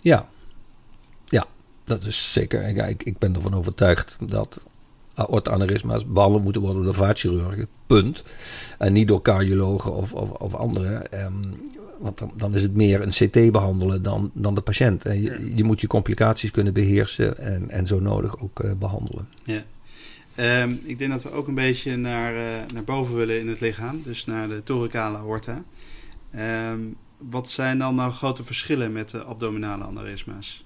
[0.00, 0.28] Ja,
[1.24, 1.46] ja
[1.84, 2.74] dat is zeker.
[2.74, 4.64] Ja, ik, ik ben ervan overtuigd dat
[5.14, 7.68] aorta-aneurysma's behandeld moeten worden door vaatchirurgen.
[7.86, 8.22] Punt.
[8.78, 11.24] En niet door cardiologen of, of, of anderen.
[11.24, 11.54] Um,
[11.98, 15.02] want dan, dan, is het meer een CT behandelen dan, dan de patiënt.
[15.02, 19.28] Je, je moet je complicaties kunnen beheersen en, en zo nodig ook uh, behandelen.
[19.42, 19.62] Ja.
[20.36, 22.40] Um, ik denk dat we ook een beetje naar, uh,
[22.72, 25.62] naar boven willen in het lichaam, dus naar de thoracale aorta.
[26.70, 30.64] Um, wat zijn dan nou grote verschillen met de abdominale aneurysma's?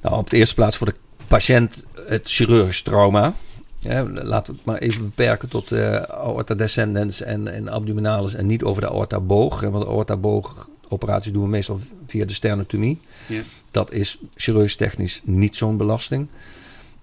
[0.00, 0.94] Nou, op de eerste plaats voor de
[1.28, 3.34] patiënt het chirurgisch trauma.
[3.82, 8.62] laten we het maar even beperken tot uh, aorta descendens en, en abdominalis en niet
[8.62, 9.60] over de aorta boog.
[9.60, 13.00] Want de aorta boog operaties doen we meestal via de sternotomie.
[13.26, 13.42] Ja.
[13.70, 16.28] Dat is chirurgisch technisch niet zo'n belasting.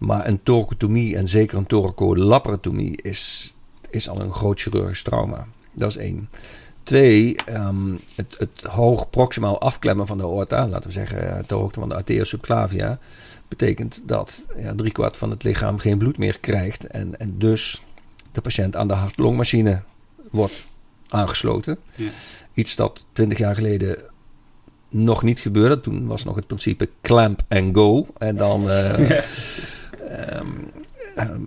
[0.02, 3.54] Maar een thoracotomie en zeker een thoracolaparotomie is,
[3.90, 5.48] is al een groot chirurgisch trauma.
[5.72, 6.30] Dat is één.
[6.84, 11.80] Twee, um, het, het hoog proximaal afklemmen van de aorta, laten we zeggen ter hoogte
[11.80, 13.00] van de arteria subclavia,
[13.48, 17.84] betekent dat ja, driekwart van het lichaam geen bloed meer krijgt en, en dus
[18.32, 19.82] de patiënt aan de hart-longmachine
[20.32, 20.66] wordt
[21.10, 21.78] aangesloten.
[21.96, 22.10] Ja.
[22.54, 23.98] Iets dat twintig jaar geleden
[24.90, 25.82] nog niet gebeurde.
[25.82, 28.08] Toen was nog het principe clamp and go.
[28.18, 29.20] En dan uh,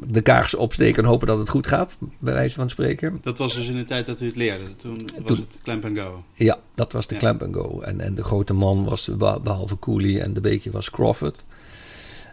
[0.06, 3.18] de kaars opsteken en hopen dat het goed gaat, bij wijze van spreken.
[3.22, 4.76] Dat was dus in de tijd dat u het leerde.
[4.76, 6.22] Toen was het clamp and go.
[6.32, 7.80] Ja, dat was de clamp and go.
[7.80, 9.10] En, en de grote man was
[9.42, 11.44] behalve Cooley en de beekje was Crawford.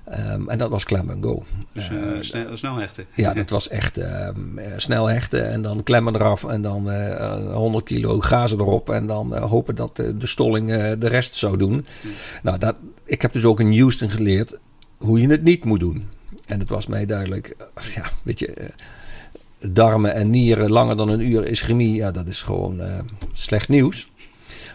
[0.10, 1.44] Um, en dat was clam and go.
[1.74, 3.06] Dus, uh, snel, snel, hechten.
[3.16, 4.30] Ja, dat was echt uh,
[4.78, 9.38] snel hechten en dan klemmen eraf en dan uh, 100 kilo gazen erop en dan
[9.38, 10.68] hopen dat de stolling
[10.98, 11.86] de rest zou doen.
[12.44, 14.58] Nou, dat, ik heb dus ook in Houston geleerd
[14.98, 16.10] hoe je het niet moet doen.
[16.52, 17.56] En het was mij duidelijk,
[17.96, 18.72] ja, weet je,
[19.60, 22.82] darmen en nieren langer dan een uur ischemie, ja, dat is gewoon
[23.32, 24.10] slecht nieuws.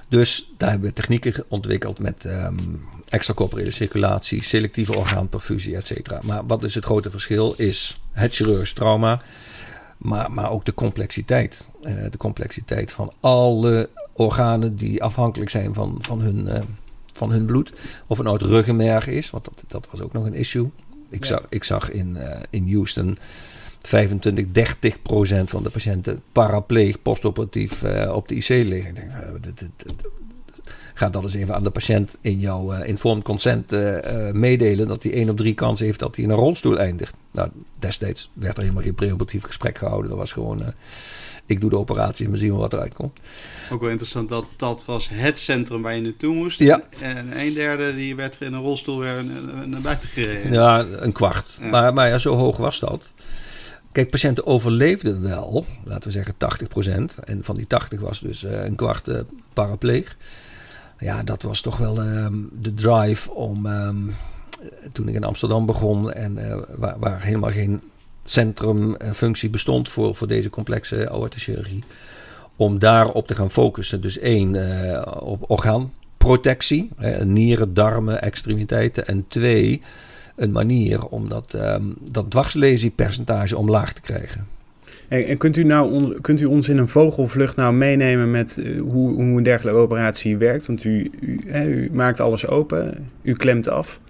[0.09, 6.21] Dus daar hebben we technieken ontwikkeld met um, extracorporeele circulatie, selectieve orgaanperfusie, et cetera.
[6.23, 7.55] Maar wat is het grote verschil?
[7.57, 9.21] Is het chirurgisch trauma,
[9.99, 11.67] maar, maar ook de complexiteit.
[12.11, 16.65] De complexiteit van alle organen die afhankelijk zijn van, van, hun,
[17.12, 17.73] van hun bloed.
[18.07, 20.71] Of het nou het ruggenmerg is, want dat, dat was ook nog een issue.
[21.09, 21.27] Ik, ja.
[21.27, 23.19] zag, ik zag in, uh, in Houston
[23.81, 28.88] 25, 30 procent van de patiënten parapleeg postoperatief uh, op de IC liggen.
[28.88, 29.95] Ik denk, uh, dit, dit, dit,
[30.95, 33.71] ga dat eens even aan de patiënt in jouw uh, informed consent
[34.33, 37.14] meedelen dat hij 1 op 3 kans heeft dat hij in een rolstoel eindigt.
[37.31, 40.09] Nou, destijds werd er helemaal geen preoperatief gesprek gehouden.
[40.09, 40.62] Dat was gewoon,
[41.47, 43.19] ik doe de operatie en we zien wat eruit komt.
[43.71, 46.59] Ook wel interessant dat dat was het centrum waar je naartoe moest.
[46.59, 46.83] Ja.
[47.01, 49.25] En een derde die werd in een rolstoel weer
[49.67, 50.53] naar buiten gereden.
[50.53, 51.47] Ja, een kwart.
[51.61, 51.67] Ja.
[51.67, 53.03] Maar, maar ja, zo hoog was dat.
[53.93, 56.35] Kijk, patiënten overleefden wel, laten we zeggen
[57.15, 57.25] 80%.
[57.25, 59.21] En van die 80 was dus uh, een kwart uh,
[59.53, 60.17] parapleeg.
[60.99, 64.15] Ja, dat was toch wel uh, de drive om, um,
[64.93, 67.81] toen ik in Amsterdam begon en uh, waar, waar, helemaal geen
[68.31, 71.85] centrumfunctie bestond voor, voor deze complexe aortochirurgie,
[72.57, 74.01] om daarop te gaan focussen.
[74.01, 74.55] Dus één,
[75.23, 76.89] op orgaanprotectie,
[77.25, 79.07] nieren, darmen, extremiteiten.
[79.07, 79.83] En twee,
[80.37, 84.47] een manier om dat, um, dat dwarslesiepercentage omlaag te krijgen.
[85.09, 89.15] En, kunt, u nou kunt u ons in een vogelvlucht nou meenemen met uh, hoe,
[89.15, 90.67] hoe, een dergelijke operatie werkt?
[90.67, 94.01] Want u, u, u, maakt alles open, u klemt af.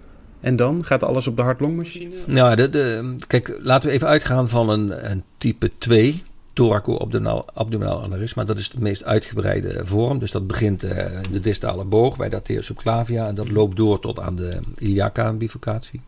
[0.47, 2.15] En dan gaat alles op de hartlongmachine?
[2.25, 8.43] Nou, de, de, kijk, laten we even uitgaan van een, een type 2 thoraco-abdominaal aneurysma.
[8.43, 10.19] Dat is de meest uitgebreide vorm.
[10.19, 13.27] Dus dat begint in de distale boog bij de arteria subclavia.
[13.27, 16.01] En dat loopt door tot aan de iliaca-bifurcatie.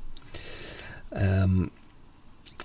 [1.14, 1.70] Um,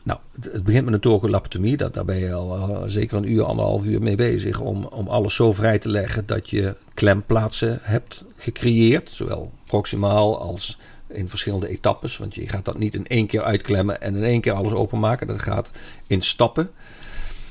[0.02, 1.76] nou, het, begint met een torcolapatomie.
[1.76, 4.60] Dat, daar ben je al, al zeker een uur, anderhalf uur mee bezig.
[4.60, 9.10] Om, om alles zo vrij te leggen dat je klemplaatsen hebt gecreëerd.
[9.10, 10.78] Zowel proximaal als
[11.14, 12.16] in verschillende etappes.
[12.16, 15.27] Want je gaat dat niet in één keer uitklemmen en in één keer alles openmaken.
[15.27, 15.70] Dat gaat
[16.07, 16.70] in stappen.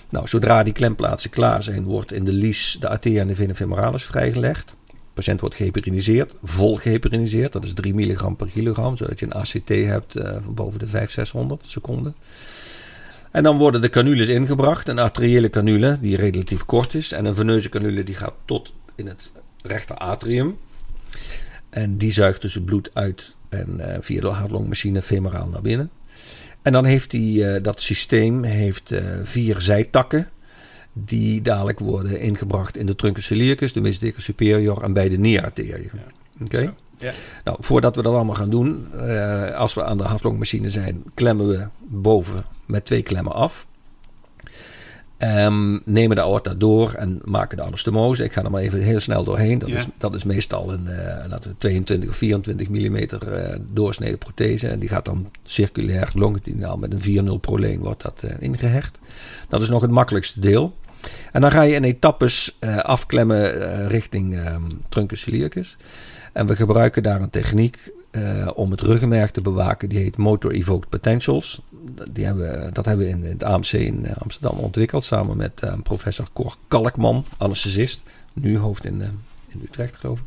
[0.09, 3.53] Nou, zodra die klemplaatsen klaar zijn, wordt in de lies de arteria en de vena
[3.53, 4.75] femoralis vrijgelegd.
[4.87, 7.51] De patiënt wordt gehepariniseerd, vol gehepariniseerd.
[7.51, 10.87] Dat is 3 milligram per kilogram, zodat je een ACT hebt uh, van boven de
[10.87, 12.15] 500, 600 seconden.
[13.31, 14.87] En dan worden de canules ingebracht.
[14.87, 17.11] Een arteriële canule, die relatief kort is.
[17.11, 20.57] En een veneuze canule, die gaat tot in het rechter atrium.
[21.69, 25.89] En die zuigt dus het bloed uit en uh, via de hartlongmachine femoraal naar binnen.
[26.61, 30.27] En dan heeft die, uh, dat systeem heeft, uh, vier zijtakken
[30.93, 35.29] die dadelijk worden ingebracht in de truncus ciliacus, de meest superior en bij de.
[35.29, 35.51] Ja.
[36.43, 36.73] Oké?
[36.97, 37.11] Ja.
[37.43, 38.91] Nou, voordat we dat allemaal gaan doen,
[39.55, 43.67] als we aan de hartlongmachine zijn, klemmen we boven met twee klemmen af.
[45.19, 48.23] Um, nemen de aorta door en maken de anastomose.
[48.23, 49.59] Ik ga er maar even heel snel doorheen.
[49.59, 49.77] Dat, ja.
[49.77, 53.07] is, dat is meestal een uh, laten we 22 of 24 mm uh,
[53.71, 54.67] doorsnede prothese.
[54.67, 58.99] En die gaat dan circulair, longitudinaal met een 4-0 proleen wordt dat uh, ingehecht.
[59.47, 60.75] Dat is nog het makkelijkste deel.
[61.31, 65.77] En dan ga je in etappes uh, afklemmen richting um, truncus ciliacus.
[66.33, 67.91] En we gebruiken daar een techniek
[68.53, 69.89] om het ruggenmerg te bewaken.
[69.89, 71.61] Die heet Motor Evoked Potentials.
[72.11, 75.03] Die hebben dat hebben we in, het AMC in Amsterdam ontwikkeld.
[75.03, 78.01] Samen met professor Cor Kalkman, anesthesist.
[78.33, 79.01] Nu hoofd in,
[79.47, 80.25] in Utrecht geloof ik.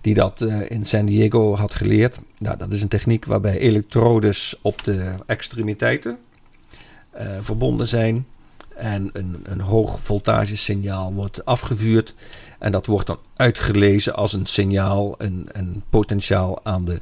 [0.00, 2.20] Die dat in San Diego had geleerd.
[2.38, 6.18] Nou, dat is een techniek waarbij elektrodes op de extremiteiten
[7.10, 8.26] eh, verbonden zijn.
[8.76, 12.14] En een, een hoog voltagesignaal wordt afgevuurd.
[12.58, 17.00] En dat wordt dan uitgelezen als een signaal, een, een potentiaal aan de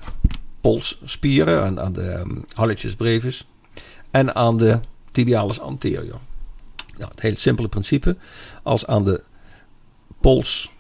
[0.61, 3.47] polsspieren, aan, aan de um, halletjes brevis
[4.11, 4.81] en aan de
[5.13, 6.19] tibialis anterior.
[6.97, 8.17] Nou, het hele simpele principe.
[8.63, 9.23] Als aan de
[10.21, 10.73] pols,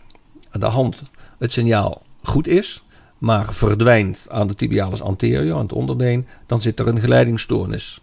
[0.50, 1.02] aan de hand,
[1.38, 2.84] het signaal goed is,
[3.18, 8.00] maar verdwijnt aan de tibialis anterior, aan het onderbeen, dan zit er een geleidingsstoornis.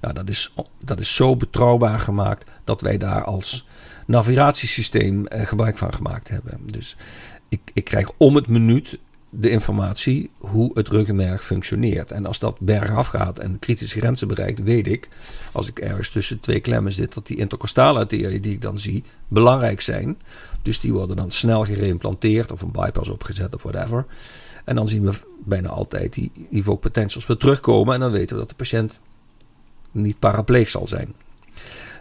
[0.00, 3.66] Nou, dat is, dat is zo betrouwbaar gemaakt dat wij daar als
[4.06, 6.60] navigatiesysteem eh, gebruik van gemaakt hebben.
[6.64, 6.96] Dus
[7.48, 8.98] ik, ik krijg om het minuut
[9.30, 12.12] de informatie hoe het ruggenmerg functioneert.
[12.12, 15.08] En als dat bergaf gaat en kritische grenzen bereikt, weet ik,
[15.52, 19.04] als ik ergens tussen twee klemmen zit, dat die intercostale arterieën die ik dan zie,
[19.28, 20.18] belangrijk zijn.
[20.62, 24.06] Dus die worden dan snel gereimplanteerd of een bypass opgezet of whatever.
[24.64, 25.12] En dan zien we
[25.44, 27.94] bijna altijd die evoke potentials weer terugkomen.
[27.94, 29.00] En dan weten we dat de patiënt
[29.90, 31.14] niet parapleeg zal zijn.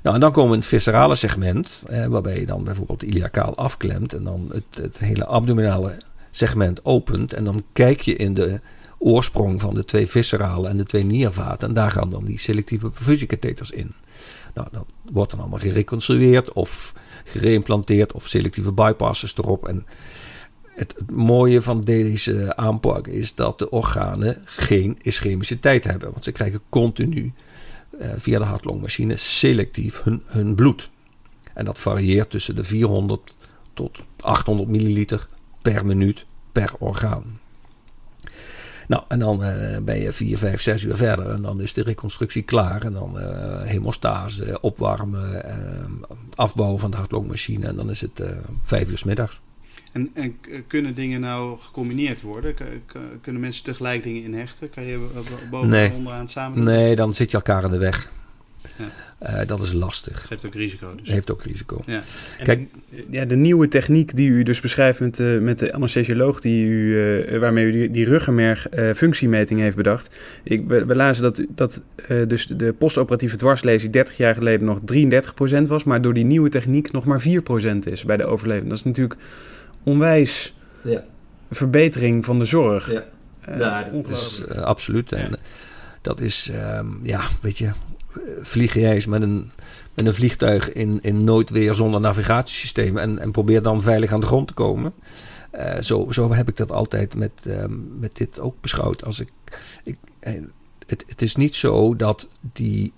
[0.04, 4.14] Nou, en dan komen we in het viscerale segment, waarbij je dan bijvoorbeeld iliacaal afklemt
[4.14, 5.98] en dan het, het hele abdominale
[6.38, 7.34] segment opent.
[7.34, 8.60] En dan kijk je in de
[8.98, 11.68] oorsprong van de twee viscerale en de twee niervaten.
[11.68, 13.94] En daar gaan dan die selectieve perfusiekatheters in.
[14.54, 19.68] Nou, dat wordt dan allemaal gereconstrueerd of gereimplanteerd of selectieve bypasses erop.
[19.68, 19.86] En
[20.64, 26.12] het, mooie van deze aanpak is dat de organen geen ischemiciteit hebben.
[26.12, 27.34] Want ze krijgen continu
[28.00, 30.90] eh, via de hartlongmachine selectief hun, hun bloed.
[31.54, 33.36] En dat varieert tussen de 400
[33.74, 35.28] tot 800 milliliter
[35.74, 37.40] per minuut per orgaan.
[38.88, 41.84] Nou, en dan uh, ben je 4, 5, 6 uur verder en dan is de
[41.84, 42.84] reconstructie klaar.
[42.84, 47.68] En dan uh, hemostase, opwarmen, uh, afbouwen van de hartlongmachine.
[47.68, 48.24] En dan is het
[48.62, 49.42] 5 uur s middags.
[49.92, 52.56] En, en, kunnen dingen nou gecombineerd worden?
[53.22, 54.70] kunnen mensen tegelijk dingen inhechten?
[54.70, 55.10] Kan je
[55.50, 55.90] boven nee.
[55.90, 58.12] en onderaan samen Nee, dan zit je elkaar in de weg.
[58.76, 58.86] Ja.
[59.24, 60.26] Uh, dat is lastig.
[60.28, 60.96] Geeft ook risico.
[60.96, 61.08] Dus.
[61.08, 61.82] Heeft ook risico.
[61.86, 62.02] Ja.
[62.44, 62.68] Kijk,
[63.10, 66.96] ja, de nieuwe techniek die u dus beschrijft met de, met de anesthesioloog die u,
[66.96, 70.16] uh, waarmee u die, die ruggenmerg uh, functiemeting heeft bedacht.
[70.44, 71.84] Ik, we, we lazen dat, dat
[72.28, 74.80] dus de postoperatieve dwarslezing 30 jaar geleden nog
[75.64, 78.70] 33% was, maar door die nieuwe techniek nog maar 4% is bij de overlevenden.
[78.70, 79.20] Dat is natuurlijk
[79.84, 81.04] onwijs ja.
[81.52, 82.92] verbetering van de zorg.
[82.92, 83.04] Ja,
[83.58, 85.12] ja dat is absoluut.
[85.12, 85.38] En
[86.02, 87.72] dat is, um, ja, weet je,
[88.42, 89.52] vlieg jij eens met een,
[89.94, 94.26] met een vliegtuig in, in noodweer zonder navigatiesysteem en, en probeer dan veilig aan de
[94.26, 94.94] grond te komen.
[95.56, 97.64] Uh, zo, zo heb ik dat altijd met, uh,
[98.00, 99.06] met dit ook beschouwd.
[99.06, 99.32] Als ik,
[99.84, 99.98] ik,
[100.86, 102.94] het, het is niet zo dat die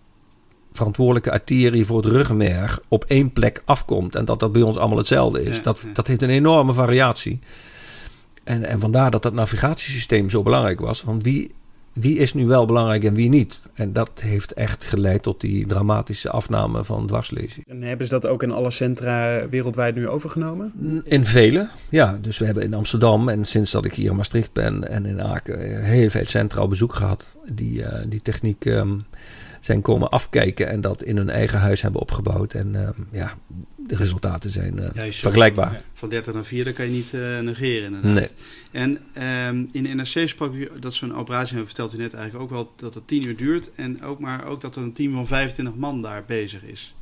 [0.71, 4.97] verantwoordelijke arterie voor het ruggenmerg op één plek afkomt en dat dat bij ons allemaal
[4.97, 5.55] hetzelfde is.
[5.57, 5.93] Ja, dat, ja.
[5.93, 7.39] dat heeft een enorme variatie.
[8.43, 11.01] En, en vandaar dat dat navigatiesysteem zo belangrijk was.
[11.01, 11.51] Van wie,
[11.93, 13.59] wie is nu wel belangrijk en wie niet?
[13.73, 17.67] En dat heeft echt geleid tot die dramatische afname van dwarslezing.
[17.67, 20.73] En hebben ze dat ook in alle centra wereldwijd nu overgenomen?
[21.03, 22.17] In vele, ja.
[22.21, 25.21] Dus we hebben in Amsterdam en sinds dat ik hier in Maastricht ben en in
[25.21, 27.37] Aken heel veel centra op bezoek gehad.
[27.53, 29.05] Die, uh, die techniek um,
[29.59, 32.53] zijn komen afkijken en dat in hun eigen huis hebben opgebouwd.
[32.53, 33.33] En um, ja,
[33.89, 35.71] de resultaten zijn uh, Ja, ziet vergelijkbaar.
[35.71, 38.13] Van, van 30 naar 4, dat kan je niet uh, negeren inderdaad.
[38.13, 38.29] Nee.
[38.71, 38.89] En
[39.47, 42.49] um, in de NRC sprak u dat zo'n operatie, en vertelt u net eigenlijk ook
[42.49, 43.69] wel dat het 10 uur duurt.
[43.75, 46.95] En ook maar ook dat er een team van 25 man daar bezig is.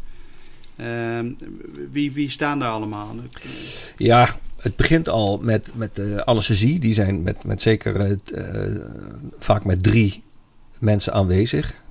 [0.82, 1.38] Um,
[1.92, 3.16] wie, wie staan daar allemaal?
[3.96, 6.80] Ja, het begint al met, met de anesthesie.
[6.80, 8.18] Die zijn met, met zeker
[9.38, 10.24] vaak met drie
[10.80, 11.82] mensen aanwezig.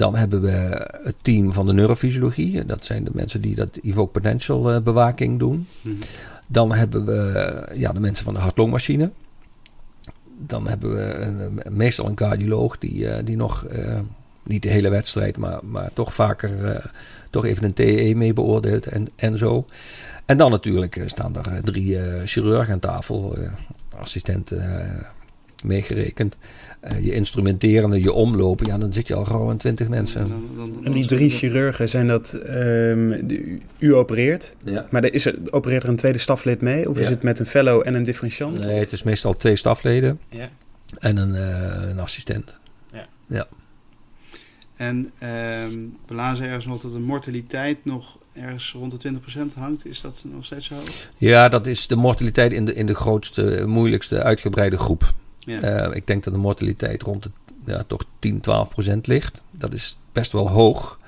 [0.00, 2.64] Dan hebben we het team van de neurofysiologie.
[2.64, 5.66] Dat zijn de mensen die dat evoke potential uh, bewaking doen.
[5.82, 5.98] Hmm.
[6.46, 9.10] Dan hebben we ja, de mensen van de hartlongmachine.
[10.38, 13.98] Dan hebben we een, meestal een cardioloog die, uh, die nog, uh,
[14.42, 16.84] niet de hele wedstrijd, maar, maar toch vaker uh,
[17.30, 19.64] toch even een TE mee beoordeelt en, en zo.
[20.24, 23.36] En dan natuurlijk staan er drie chirurgen aan tafel,
[23.98, 24.86] assistenten
[25.64, 26.36] meegerekend.
[26.84, 30.28] Uh, je instrumenterende, je omlopen, ja, dan zit je al gauw aan twintig mensen.
[30.28, 34.86] Dan, dan, dan, en die drie chirurgen, zijn dat, um, de, u opereert, ja.
[34.90, 36.88] maar er is er, opereert er een tweede staflid mee?
[36.88, 37.02] Of ja.
[37.02, 38.58] is het met een fellow en een differentiant?
[38.58, 40.48] Nee, het is meestal twee stafleden ja.
[40.98, 42.54] en een, uh, een assistent.
[42.92, 43.06] Ja.
[43.26, 43.46] ja.
[44.76, 44.96] En
[45.66, 49.12] um, we lazen ergens nog dat de mortaliteit nog ergens rond de
[49.52, 49.86] 20% hangt.
[49.86, 50.74] Is dat nog steeds zo?
[51.16, 55.12] Ja, dat is de mortaliteit in de, in de grootste, moeilijkste, uitgebreide groep.
[55.40, 55.86] Ja.
[55.88, 57.30] Uh, ik denk dat de mortaliteit rond de
[57.66, 59.42] ja, toch 10, 12 procent ligt.
[59.50, 60.98] Dat is best wel hoog.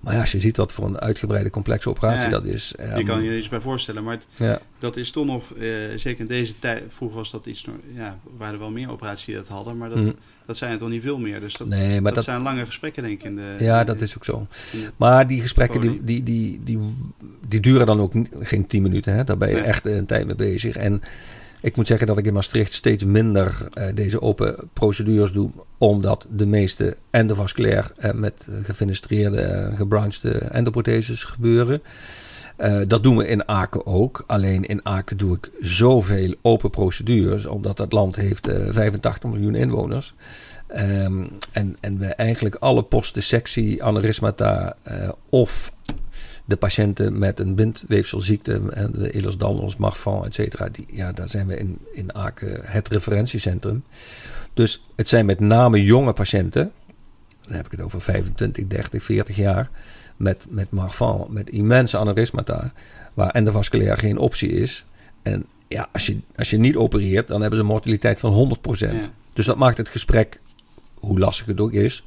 [0.00, 2.28] Maar ja, als je ziet wat voor een uitgebreide complexe operatie Ja.
[2.30, 2.68] dat is.
[2.76, 4.60] je ehm, kan je er iets bij voorstellen, maar het- ja.
[4.78, 8.54] dat is toch nog, eh, zeker in deze tijd, vroeger was dat iets, ja, waren
[8.54, 10.12] er wel meer operaties die dat hadden, maar dat, Mhm.
[10.46, 11.40] dat zijn er toch niet veel meer.
[11.40, 13.54] Dus dat, Nee, maar dat, dat, zijn lange gesprekken denk ik in de...
[13.58, 14.46] ja, in dat is ook zo.
[14.72, 16.78] de- Maar die gesprekken die, die, die, die,
[17.48, 19.14] die duren dan ook geen tien minuten.
[19.14, 19.24] Hè?
[19.24, 19.64] Daar ben je Nee.
[19.64, 20.76] echt een tijd mee bezig.
[20.76, 21.02] En
[21.66, 25.50] ik moet zeggen dat ik in Maastricht steeds minder eh, deze open procedures doe.
[25.78, 31.82] Omdat de meeste endovasculair eh, met gefenestreerde, eh, gebranchte endoprotheses gebeuren.
[32.56, 34.24] Eh, dat doen we in Aken ook.
[34.26, 37.46] Alleen in Aken doe ik zoveel open procedures.
[37.46, 40.14] Omdat dat land heeft eh 85 miljoen inwoners.
[40.66, 45.72] Ehm, en, en we eigenlijk alle postdissectie, aneurysmata eh, of
[46.46, 51.46] de patiënten met een bindweefselziekte, en de Ehlers-Danlos, Marfan, et cetera, die, ja, daar zijn
[51.46, 53.84] we in, in Aken het referentiecentrum.
[54.54, 56.72] Dus het zijn met name jonge patiënten,
[57.42, 59.70] dan heb ik het over 25, 30, 40 jaar,
[60.16, 62.72] met, met Marfan, met immense aneurysmata,
[63.14, 64.86] waar endovasculair geen optie is.
[65.22, 68.78] En ja, als je, als je niet opereert, dan hebben ze een mortaliteit van 100%.
[68.78, 68.92] Ja.
[69.32, 70.40] Dus dat maakt het gesprek,
[70.94, 72.04] hoe lastig het ook is,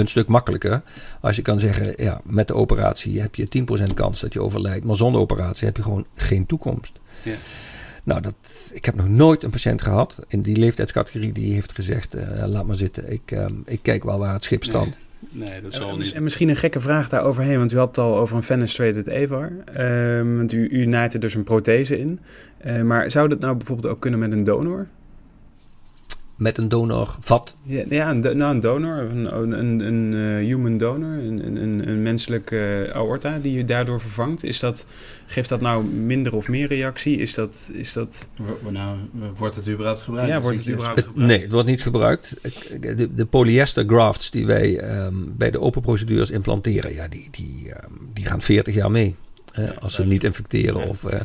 [0.00, 0.82] een stuk makkelijker.
[1.20, 4.84] Als je kan zeggen, ja, met de operatie heb je 10% kans dat je overlijdt.
[4.84, 7.00] Maar zonder operatie heb je gewoon geen toekomst.
[7.22, 7.34] Ja.
[8.04, 8.34] Nou, dat,
[8.72, 12.66] ik heb nog nooit een patiënt gehad in die leeftijdscategorie die heeft gezegd, eh, laat
[12.66, 13.12] maar zitten.
[13.12, 14.88] Ik, ehm, ik kijk wel waar het schip staat.
[15.28, 16.12] Nee, dat zal En, niet.
[16.12, 19.52] en misschien een gekke vraag daaroverheen, want u had het al over een fenestrated EVAR.
[19.74, 22.20] Ehm, want u, u naait er dus een prothese in.
[22.58, 24.86] Eh, maar zou dat nou bijvoorbeeld ook kunnen met een donor?
[26.40, 27.56] Met een donorvat.
[27.62, 31.88] Ja, ja een, nou, een donor, een, een, een eh, human donor, een, een- een,
[31.88, 34.44] een menselijke aorta die u daardoor vervangt.
[34.44, 34.86] Is dat,
[35.26, 37.16] geeft dat nou minder of meer reactie?
[37.18, 38.28] Is dat, is dat
[38.68, 38.96] Nou,
[39.36, 40.30] wordt het überhaupt gebruikt?
[40.30, 41.30] Ja, wordt het überhaupt gebruikt?
[41.32, 42.36] Nee, het wordt niet gebruikt.
[42.80, 47.72] De, de polyester grafts die wij ehm, bij de open procedures implanteren, ja, die, die,
[47.72, 49.14] ehm, die gaan 40 jaar mee.
[49.52, 50.80] Ja, als ze niet infecteren.
[50.80, 50.86] Ja.
[50.86, 51.20] Of, eh,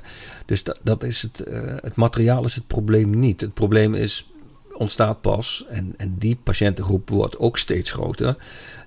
[0.45, 3.41] dus dat, dat is het, eh, het materiaal is het probleem niet.
[3.41, 4.29] Het probleem is,
[4.77, 8.35] ontstaat pas, en, en die patiëntengroep wordt ook steeds groter,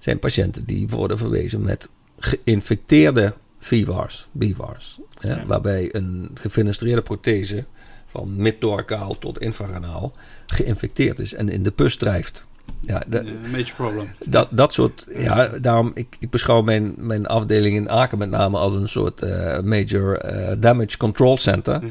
[0.01, 5.01] zijn patiënten die worden verwezen met geïnfecteerde VIVARs, BIVARs.
[5.19, 5.47] hè, Ja.
[5.47, 7.65] Waarbij een gefenestreerde prothese
[8.07, 10.13] van midtorkaal tot infraganaal
[10.47, 12.47] geïnfecteerd is en in de pus drijft.
[12.81, 14.09] Ja, dat, een major problem.
[14.27, 18.59] dat, dat soort, ja, daarom, ik, ik beschouw mijn, mijn afdeling in Aken met name
[18.59, 21.83] als een soort eh, major eh, damage control center.
[21.83, 21.91] Mm.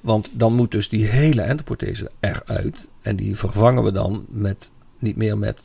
[0.00, 2.88] Want dan moet dus die hele endoprothese eruit.
[3.04, 5.60] En die vervangen we dan met, niet meer met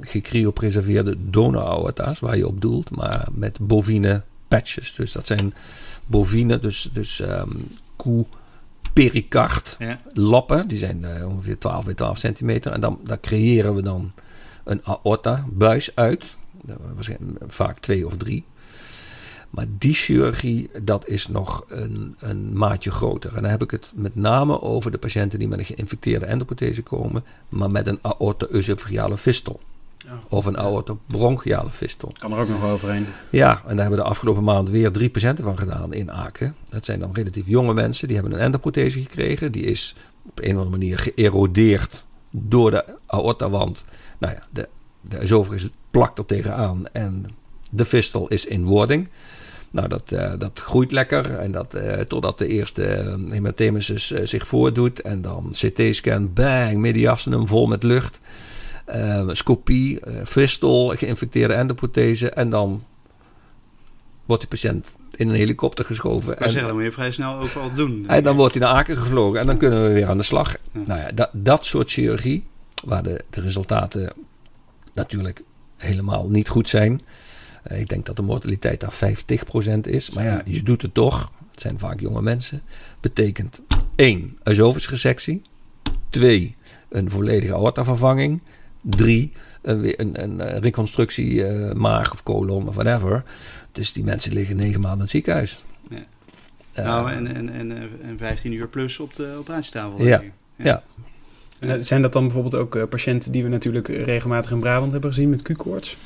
[0.00, 4.94] gecriopreserveerde donor-aorta's, waar je op doelt, maar met bovine patches.
[4.94, 5.54] Dus dat zijn
[6.06, 7.50] bovine, dus, dus ehm
[7.96, 8.26] koe
[8.92, 10.00] pericard Ja.
[10.12, 10.68] lappen.
[10.68, 12.72] Die zijn eh, ongeveer 12 bij 12 centimeter.
[12.72, 14.12] En dan, daar creëren we dan
[14.64, 16.24] een aorta-buis uit.
[16.62, 17.08] Dat was
[17.46, 18.44] vaak twee of drie.
[19.54, 23.36] Maar die chirurgie, dat is nog een, een maatje groter.
[23.36, 26.82] En dan heb ik het met name over de patiënten die met een geïnfecteerde endoprothese
[26.82, 29.60] komen, maar met een aorta-oesophageale fistel.
[29.96, 30.18] Ja.
[30.28, 32.12] Of een aorta-bronchiale fistel.
[32.18, 33.06] kan er ook nog wel overheen?
[33.30, 36.54] Ja, en daar hebben we de afgelopen maand weer drie patiënten van gedaan in Aken.
[36.68, 39.52] Dat zijn dan relatief jonge mensen, die hebben een endoprothese gekregen.
[39.52, 43.84] Die is op een of andere manier geërodeerd door de aortawand.
[44.18, 44.68] Nou ja, de,
[45.00, 47.30] de plakt er tegenaan en
[47.70, 49.08] de fistel is in wording.
[49.74, 54.46] Nou, dat, eh, dat groeit lekker en dat, eh, totdat de eerste eh, hematemesis zich
[54.46, 55.00] voordoet.
[55.00, 58.20] En dan CT-scan, bang, mediastinum vol met lucht.
[59.28, 62.30] Scopie, fistel, geïnfecteerde endoprothese.
[62.30, 62.82] En dan
[64.24, 66.34] wordt die patiënt in een helikopter geschoven.
[66.34, 68.04] Kan En, zeggen, dan moet je vrij snel ook wel doen.
[68.08, 70.56] en dan wordt hij naar Aken gevlogen en dan kunnen we weer aan de slag.
[70.72, 70.80] Ja.
[70.86, 72.44] Nou ja, dat, dat soort chirurgie,
[72.84, 74.12] waar de, de resultaten
[74.92, 75.42] natuurlijk
[75.76, 77.02] helemaal niet goed zijn.
[77.64, 80.10] Eh, ik denk dat de mortaliteit daar 50% is.
[80.10, 81.32] Maar ja, je doet het toch.
[81.50, 82.62] Het zijn vaak jonge mensen.
[83.00, 83.60] Betekent
[83.96, 85.42] één, esofagusresectie.
[86.10, 86.56] Twee,
[86.88, 88.40] een volledige aortavervanging.
[88.82, 93.24] Drie, een, weer- een, een eh, reconstructie eh, maag of colon of whatever.
[93.72, 95.64] Dus die mensen liggen negen maanden in het ziekenhuis.
[95.90, 96.82] Ja.
[96.82, 100.04] Nou, en, en, en, en 15 uur plus op de operatietafel.
[100.04, 100.22] Ja.
[100.56, 100.82] Ja.
[101.58, 105.12] En, zijn dat dan bijvoorbeeld ook eh, patiënten die we natuurlijk regelmatig in Brabant hebben
[105.12, 105.96] gezien met Q-koorts?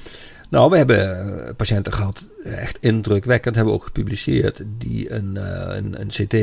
[0.48, 5.36] Nou, we hebben eh, patiënten gehad, eh, echt indrukwekkend, hebben we ook gepubliceerd, die een,
[5.36, 6.36] eh, een, een CT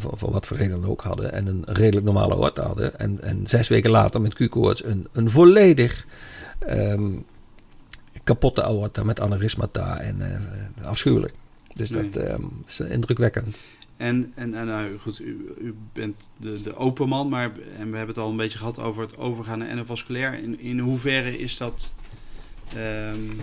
[0.00, 2.98] van, van wat voor reden dan ook hadden en een redelijk normale aorta hadden.
[2.98, 6.06] En, en zes weken later met Q-koorts een, een volledig
[6.58, 7.10] ehm,
[8.24, 11.34] kapotte aorta met aneurysmata en eh, afschuwelijk.
[11.74, 12.10] Dus Nee.
[12.10, 13.56] dat ehm, is indrukwekkend.
[13.96, 17.44] En, en, en nou goed, u, u bent de, de open man, maar
[17.78, 20.42] en we hebben het al een beetje gehad over het overgaan naar endovasculair.
[20.42, 21.92] In, in hoeverre is dat,
[22.76, 23.40] ehm,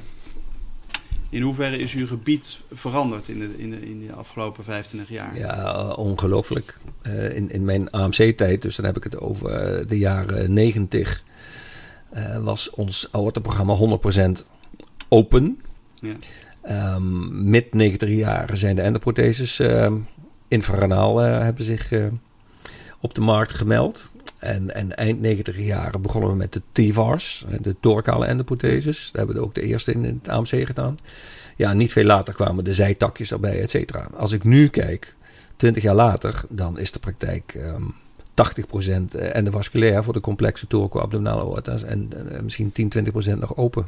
[1.29, 5.37] In hoeverre is uw gebied veranderd in de, in de, in de afgelopen 25 jaar?
[5.37, 6.77] Ja, uh, ongelooflijk.
[7.03, 11.23] Uh, in, in mijn AMC-tijd, dus dan heb ik het over uh, de jaren 90,
[12.41, 13.99] was ons aortenprogramma
[14.37, 14.45] 100%
[15.09, 15.61] open.
[16.01, 16.95] Ja.
[16.95, 19.61] Um, mid 90 jaar zijn de endoprotheses
[20.47, 21.91] infraranaal hebben zich
[22.99, 24.11] op de markt gemeld.
[24.45, 29.09] En, en eind 90 jaren begonnen we met de TVARS, de thoracale endoprotheses.
[29.11, 30.97] Daar hebben we ook de eerste in het AMC gedaan.
[31.55, 34.07] Ja, niet veel later kwamen de zijtakjes erbij, et cetera.
[34.15, 35.15] Als ik nu kijk,
[35.55, 37.93] 20 jaar later, dan is de praktijk um,
[39.15, 42.91] 80% endovasculair voor de complexe thoraco-abdominale aorta's en uh, misschien 10,
[43.35, 43.87] 20% nog open.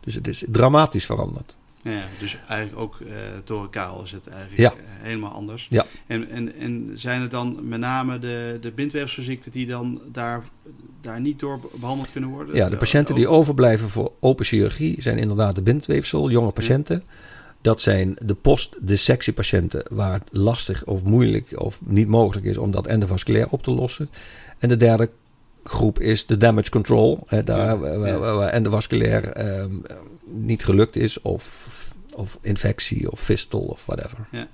[0.00, 1.56] Dus het is dramatisch veranderd.
[1.90, 4.72] Ja, dus eigenlijk ook uh, is het eigenlijk ja.
[4.78, 5.66] helemaal anders.
[5.70, 5.84] Ja.
[6.06, 10.42] En, en, en zijn het dan met name de, de bindweefselziekten die dan daar,
[11.00, 12.54] daar niet door behandeld kunnen worden?
[12.54, 17.02] Ja, de patiënten die overblijven voor open chirurgie zijn inderdaad de bindweefsel, jonge patiënten.
[17.04, 17.12] Ja.
[17.60, 22.86] Dat zijn de post-dissectiepatiënten waar het lastig of moeilijk of niet mogelijk is om dat
[22.86, 24.10] endovasculair op te lossen.
[24.58, 25.10] En de derde
[25.64, 27.24] groep is de damage control.
[27.26, 28.18] Hè, daar ja, waar, ja.
[28.18, 29.82] waar, waar endovasculair um,
[30.30, 31.68] niet gelukt is of,
[32.14, 34.28] of infectie of fistel of whatever.
[34.30, 34.48] Ja.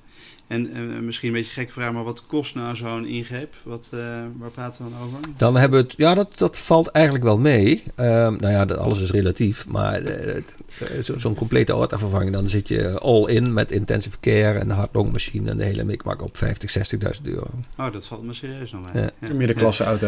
[0.46, 3.54] En uh, misschien een beetje gek vraag, maar wat kost nou zo'n ingreep?
[3.62, 4.00] Wat, uh,
[4.38, 5.18] waar praten we dan over?
[5.36, 7.82] Dan hebben we het, ja, dat, dat valt eigenlijk wel mee.
[7.86, 10.02] Uh, nou ja, dat, alles is relatief, maar
[11.00, 15.50] zo'n zo complete aortavervanging, dan zit je all in met intensive care en de hart-longmachine
[15.50, 17.46] en de hele mikmak op 50, 60.000 euro.
[17.78, 19.02] Oh, dat valt me serieus nog mee.
[19.02, 19.10] Ja.
[19.20, 19.34] Ja.
[19.34, 20.06] Middenklasse auto.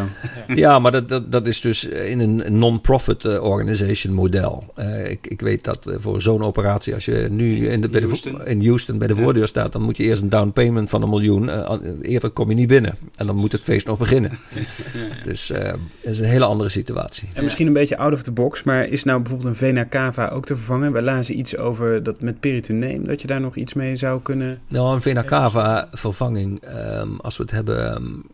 [0.49, 4.75] Ja, ja maar dat, dat, dat is dus in een non-profit organization model.
[5.05, 8.67] ik, ik weet dat voor zo'n operatie, als je nu in, de, bij de, in
[8.67, 11.45] Houston bij de voordeur staat, dan moet je eerst een down payment van een miljoen.
[11.45, 11.73] Uh,
[12.03, 12.99] eerder kom je niet binnen.
[13.17, 14.31] En dan moet het feest nog beginnen.
[14.55, 14.61] Ja,
[15.01, 15.25] ja.
[15.25, 17.29] Dus uh, het is een hele andere situatie.
[17.33, 18.63] En misschien een beetje out of the box.
[18.63, 20.93] Maar is nou bijvoorbeeld een vena cava ook te vervangen?
[20.93, 23.07] We lazen iets over dat met peritoneum.
[23.07, 24.61] Dat je daar nog iets mee zou kunnen...
[24.69, 26.63] Nou, een vena cava vervanging.
[26.75, 28.25] Um, als we het hebben um,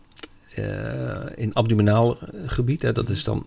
[0.58, 0.64] uh,
[1.34, 2.82] in abdominaal gebied.
[2.82, 3.46] Hè, dat is dan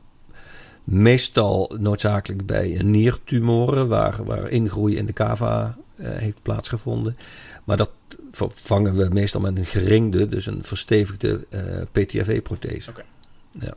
[0.84, 3.88] meestal noodzakelijk bij niertumoren.
[3.88, 7.18] Waar, waar ingroei in de cava heeft plaatsgevonden.
[7.66, 7.92] Maar dat
[8.36, 12.90] vervangen we meestal met een geringde, dus een verstevigde uh, PTFE-prothese.
[12.90, 13.06] Okay.
[13.52, 13.74] Ja.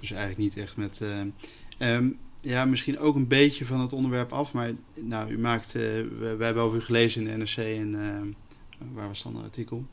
[0.00, 1.00] Dus eigenlijk niet echt met.
[1.78, 4.52] Uh, um, ja, misschien ook een beetje van het onderwerp af.
[4.52, 5.74] Maar nou, u maakt.
[5.76, 5.82] Uh,
[6.18, 8.34] wij, wij hebben over u gelezen in de NRC en.
[8.92, 9.84] waar was dan het artikel?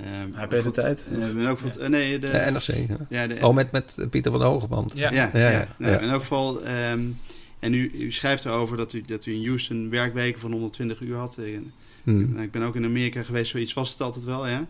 [0.00, 1.08] Um, HP de tijd?
[1.12, 2.88] Uh, ook uh, nee, de, de NRC.
[2.88, 2.96] Ja.
[3.08, 4.94] Ja, de, oh, met, met Pieter van de Hogeband.
[4.94, 5.50] Ja, ja, ja.
[5.50, 6.68] ja, nou, in elk geval.
[6.68, 7.18] Um,
[7.58, 11.16] en u, u schrijft erover dat u, dat u in Houston werkweken van 120 uur
[11.16, 11.36] had.
[11.38, 11.72] En,
[12.02, 12.38] hmm.
[12.38, 14.66] Ik ben ook in Amerika geweest, zoiets was het altijd wel, ja.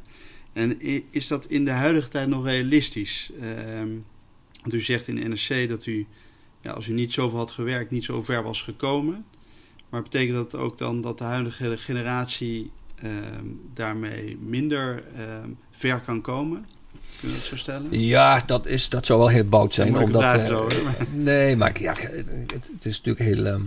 [0.53, 0.81] En
[1.11, 3.31] is dat in de huidige tijd nog realistisch?
[3.81, 4.05] Um,
[4.61, 6.07] want u zegt in de NRC dat u,
[6.61, 9.25] ja, als u niet zoveel had gewerkt, niet zo ver was gekomen.
[9.89, 12.71] Maar betekent dat ook dan dat de huidige generatie
[13.05, 15.05] um, daarmee minder
[15.43, 16.67] um, ver kan komen?
[17.21, 18.01] Kunnen we dat zo stellen?
[18.01, 19.99] Ja, dat, is, dat zou wel heel bout zijn.
[19.99, 20.69] omdat, uh, zo,
[21.13, 22.29] nee, maar ja, het,
[22.73, 23.61] het is natuurlijk heel...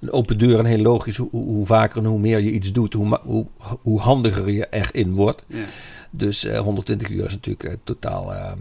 [0.00, 1.16] Een open deur en heel logisch.
[1.16, 5.14] Hoe, hoe, vaker en hoe meer je iets doet, hoe, hoe, hoe handiger je erin
[5.14, 5.44] wordt.
[5.46, 5.64] Ja.
[6.10, 8.52] Dus uh, 120 uur is natuurlijk uh, totaal uh,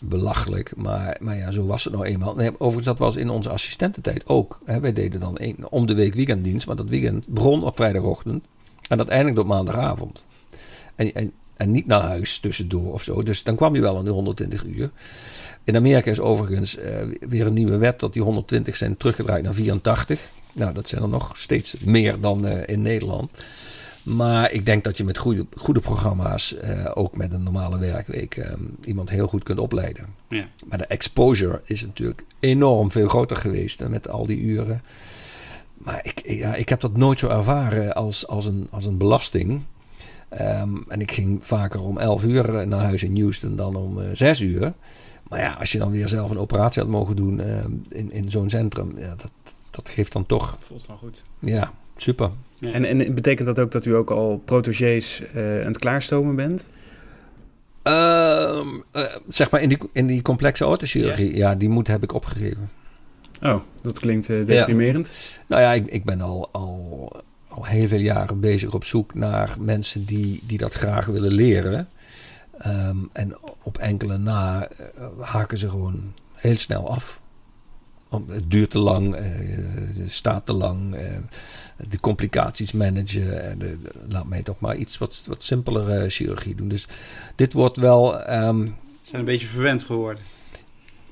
[0.00, 0.76] belachelijk.
[0.76, 2.34] Maar, maar ja, zo was het nou eenmaal.
[2.34, 4.60] Nee, overigens, dat was in onze assistententijd ook.
[4.64, 4.80] Hè.
[4.80, 6.66] Wij deden dan een, om de week weekenddienst.
[6.66, 8.44] Maar dat weekend begon op vrijdagochtend.
[8.88, 10.24] En dat eindigde op maandagavond.
[10.94, 13.22] En, en, en niet naar huis tussendoor of zo.
[13.22, 14.90] Dus dan kwam je wel aan de 120 uur.
[15.64, 16.84] In Amerika is overigens uh,
[17.20, 20.20] weer een nieuwe wet dat die 120 zijn teruggedraaid naar 84.
[20.56, 23.30] Nou, dat zijn er nog steeds meer dan uh, in Nederland.
[24.02, 28.36] Maar ik denk dat je met goede, goede programma's, uh, ook met een normale werkweek,
[28.36, 30.06] um, iemand heel goed kunt opleiden.
[30.28, 30.46] Ja.
[30.66, 34.82] Maar de exposure is natuurlijk enorm veel groter geweest hè, met al die uren.
[35.74, 39.62] Maar ik, ja, ik heb dat nooit zo ervaren als, als, een, als een belasting.
[40.40, 44.04] Um, en ik ging vaker om 11 uur naar huis in Houston dan om uh,
[44.12, 44.72] 6 uur.
[45.28, 47.40] Maar ja, als je dan weer zelf een operatie had mogen doen
[47.88, 49.30] in, in zo'n centrum, ja, dat,
[49.76, 50.50] dat geeft dan toch.
[50.50, 51.24] Dat voelt wel goed.
[51.38, 52.30] Ja, super.
[52.58, 52.72] Ja.
[52.72, 56.66] En, en betekent dat ook dat u ook al protégés uh, aan het klaarstomen bent?
[57.84, 58.66] Uh,
[59.28, 61.50] zeg maar in die, in die complexe orthochirurgie, ja.
[61.50, 62.70] ja, die moed heb ik opgegeven.
[63.42, 65.06] Oh, dat klinkt deprimerend.
[65.06, 65.42] Ja.
[65.46, 69.56] Nou ja, ik, ik ben al, al, al heel veel jaren bezig op zoek naar
[69.60, 71.88] mensen die, die dat graag willen leren.
[72.66, 77.20] Um, en op enkele na uh, haken ze gewoon heel snel af.
[78.08, 79.20] Om, het duurt te lang, uh,
[79.98, 81.00] het staat te lang, uh,
[81.90, 83.58] de complicaties managen.
[83.58, 83.78] De,
[84.08, 86.68] laat mij toch maar iets wat, wat simpelere chirurgie doen.
[86.68, 86.86] Dus
[87.34, 88.30] dit wordt wel.
[88.30, 90.22] Um, zijn een beetje verwend geworden.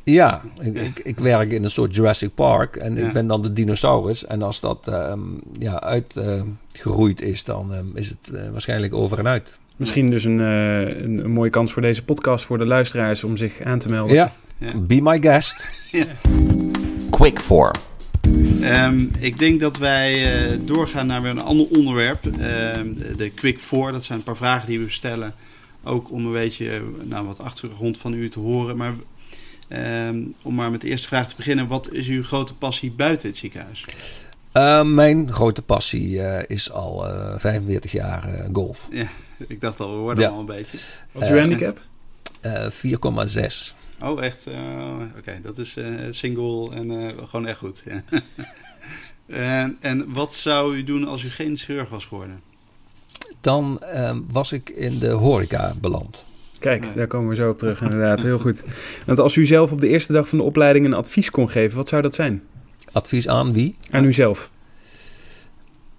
[0.03, 3.07] Ja, ik, ik, ik werk in een soort Jurassic Park en Ja.
[3.07, 4.27] ik ben dan de dinosaurus.
[4.27, 5.21] En als dat ehm,
[5.59, 9.59] ja, uitgeroeid is, dan ehm, is het eh, waarschijnlijk over en uit.
[9.77, 13.37] Misschien dus een, eh, een, een mooie kans voor deze podcast voor de luisteraars om
[13.37, 14.15] zich aan te melden.
[14.15, 14.73] Ja, Ja.
[14.77, 15.69] be my guest.
[17.11, 17.71] Quick for.
[18.61, 22.27] Ehm, ik denk dat wij eh, doorgaan naar weer een ander onderwerp.
[22.27, 25.35] Ehm, de, Quick Four, dat zijn een paar vragen die we stellen.
[25.85, 28.77] Ook om een beetje eh, nou, wat achtergrond van u te horen.
[28.77, 28.93] Maar
[29.69, 31.67] ehm, om maar met de eerste vraag te beginnen.
[31.67, 33.85] Wat is uw grote passie buiten het ziekenhuis?
[34.95, 38.89] Mijn grote passie eh, is al eh 45 jaar eh, golf.
[38.91, 39.07] Ja,
[39.49, 40.31] ik dacht al, we worden Ja.
[40.31, 40.79] al een beetje.
[41.13, 41.81] Wat is uw handicap?
[42.41, 43.75] Eh 4,6.
[44.05, 44.47] Oh, echt?
[44.47, 47.83] eh, Oké, dat is eh, single en eh, gewoon echt goed.
[47.87, 48.03] Ja.
[49.63, 52.41] en, en wat zou u doen als u geen chirurg was geworden?
[53.41, 56.25] Dan ehm, was ik in de horeca beland.
[56.59, 58.23] Kijk, daar komen we zo op terug inderdaad.
[58.23, 58.65] Heel goed.
[59.07, 61.77] Want als u zelf op de eerste dag van de opleiding een advies kon geven,
[61.77, 62.43] wat zou dat zijn?
[62.93, 63.77] Advies aan wie?
[63.91, 64.51] Aan uzelf?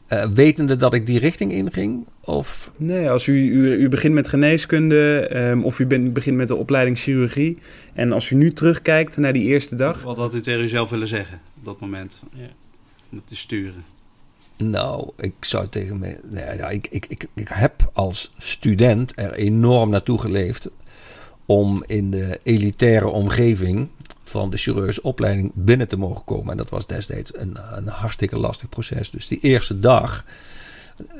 [0.08, 2.08] Eh, wetende dat ik die richting inging?
[2.26, 6.48] Of Nee, als u, u, u begint met geneeskunde ehm, of u bent- begint met
[6.48, 7.58] de opleiding chirurgie.
[7.94, 10.02] En als u nu terugkijkt naar die eerste dag.
[10.04, 12.22] Wat had u tegen uzelf willen zeggen op dat moment?
[13.12, 13.84] Om het te sturen.
[14.58, 16.18] Nou, ik zou tegen me.
[16.30, 20.70] Nee, ja, ik, ik, ik, ik heb als student er enorm naartoe geleefd.
[21.46, 23.88] om in de elitaire omgeving
[24.24, 26.52] van de chirurgische opleiding binnen te mogen komen.
[26.52, 29.10] En dat was destijds een, een hartstikke lastig proces.
[29.10, 30.26] Dus die eerste dag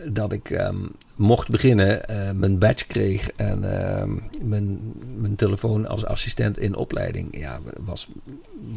[0.06, 0.78] dat ik ehm,
[1.16, 4.12] mocht beginnen, eh, mijn badge kreeg en ehm,
[4.42, 4.80] mijn,
[5.18, 8.08] mijn telefoon als assistent in opleiding, ja, was,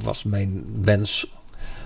[0.02, 1.30] was mijn wens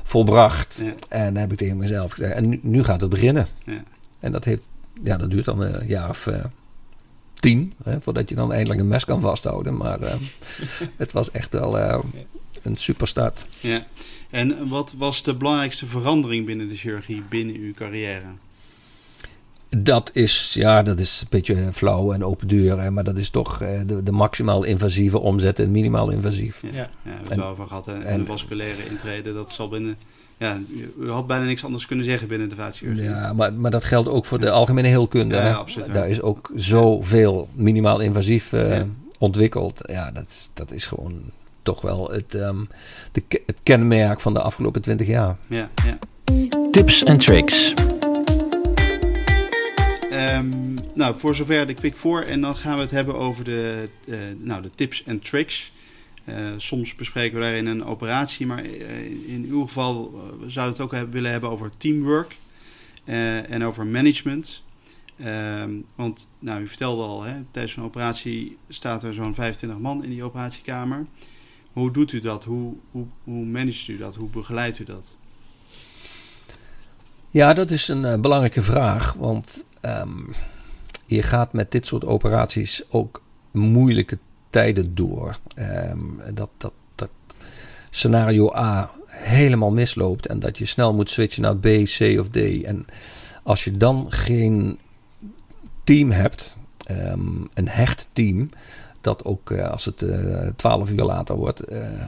[0.02, 0.80] volbracht.
[0.82, 0.94] Ja.
[1.08, 3.46] En dan heb ik tegen mezelf gezegd, en nu, nu gaat het beginnen.
[3.64, 3.82] Ja.
[4.20, 4.62] En dat, heeft,
[5.02, 6.44] ja, dat duurt dan een jaar of eh,
[7.34, 9.76] tien, hè, voordat je dan eindelijk een mes kan vasthouden.
[9.76, 10.14] Maar eh,
[10.96, 11.98] het was echt wel eh,
[12.62, 13.46] een superstart.
[13.60, 13.86] Ja.
[14.30, 18.26] En wat was de belangrijkste verandering binnen de chirurgie binnen uw carrière?
[19.76, 23.30] Dat is, ja, dat is een beetje flauw en open deur, hè, maar dat is
[23.30, 26.62] toch eh, de, de maximaal invasieve omzet en minimaal invasief.
[26.62, 26.78] Ja, Ja.
[26.78, 27.86] ja we hebben het over gehad.
[27.86, 27.92] hè.
[27.92, 29.96] En, en- de vasculaire intrede, dat zal binnen...
[30.38, 30.58] Ja,
[31.00, 33.04] u, had bijna niks anders kunnen zeggen binnen de vaatchirurgie.
[33.04, 35.34] Ja, maar, maar dat geldt ook voor de algemene heelkunde.
[35.36, 35.92] Ja, absoluut.
[35.94, 38.86] Daar is ook zoveel minimaal invasief eh, Ja.
[39.18, 39.80] ontwikkeld.
[39.86, 41.12] Ja, dat, is- dat is gewoon
[41.62, 42.56] toch wel het, ehm,
[43.12, 45.36] de, het kenmerk van de afgelopen twintig jaar.
[45.46, 45.98] Ja, ja.
[46.70, 47.74] Tips en tricks.
[50.32, 52.20] Ehm, nou, voor zover de quick voor.
[52.20, 55.72] En dan gaan we het hebben over de, eh, nou, de tips en tricks.
[56.24, 60.74] Eh, soms bespreken we daarin een operatie, maar eh, in uw geval eh, we zouden
[60.74, 62.36] het ook willen hebben over teamwork
[63.04, 64.62] en over management.
[65.18, 70.04] Ehm, want, nou, u vertelde al, hè, tijdens een operatie staat er zo'n 25 man
[70.04, 71.06] in die operatiekamer.
[71.72, 72.44] Hoe doet u dat?
[72.44, 74.14] Hoe, hoe, hoe managt u dat?
[74.14, 75.16] Hoe begeleidt u dat?
[77.30, 79.12] Ja, dat is een belangrijke vraag.
[79.12, 80.20] Want ehm,
[81.06, 84.18] je gaat met dit soort operaties ook moeilijke
[84.50, 85.38] tijden door.
[85.54, 85.98] Ehm,
[86.34, 87.10] dat, dat, dat
[87.90, 92.62] scenario A helemaal misloopt en dat je snel moet switchen naar B, C of D.
[92.62, 92.86] En
[93.42, 94.78] als je dan geen
[95.84, 97.20] team hebt, ehm,
[97.54, 98.50] een hecht team,
[99.00, 100.04] dat ook eh, als het
[100.56, 102.06] twaalf uur later wordt, eh,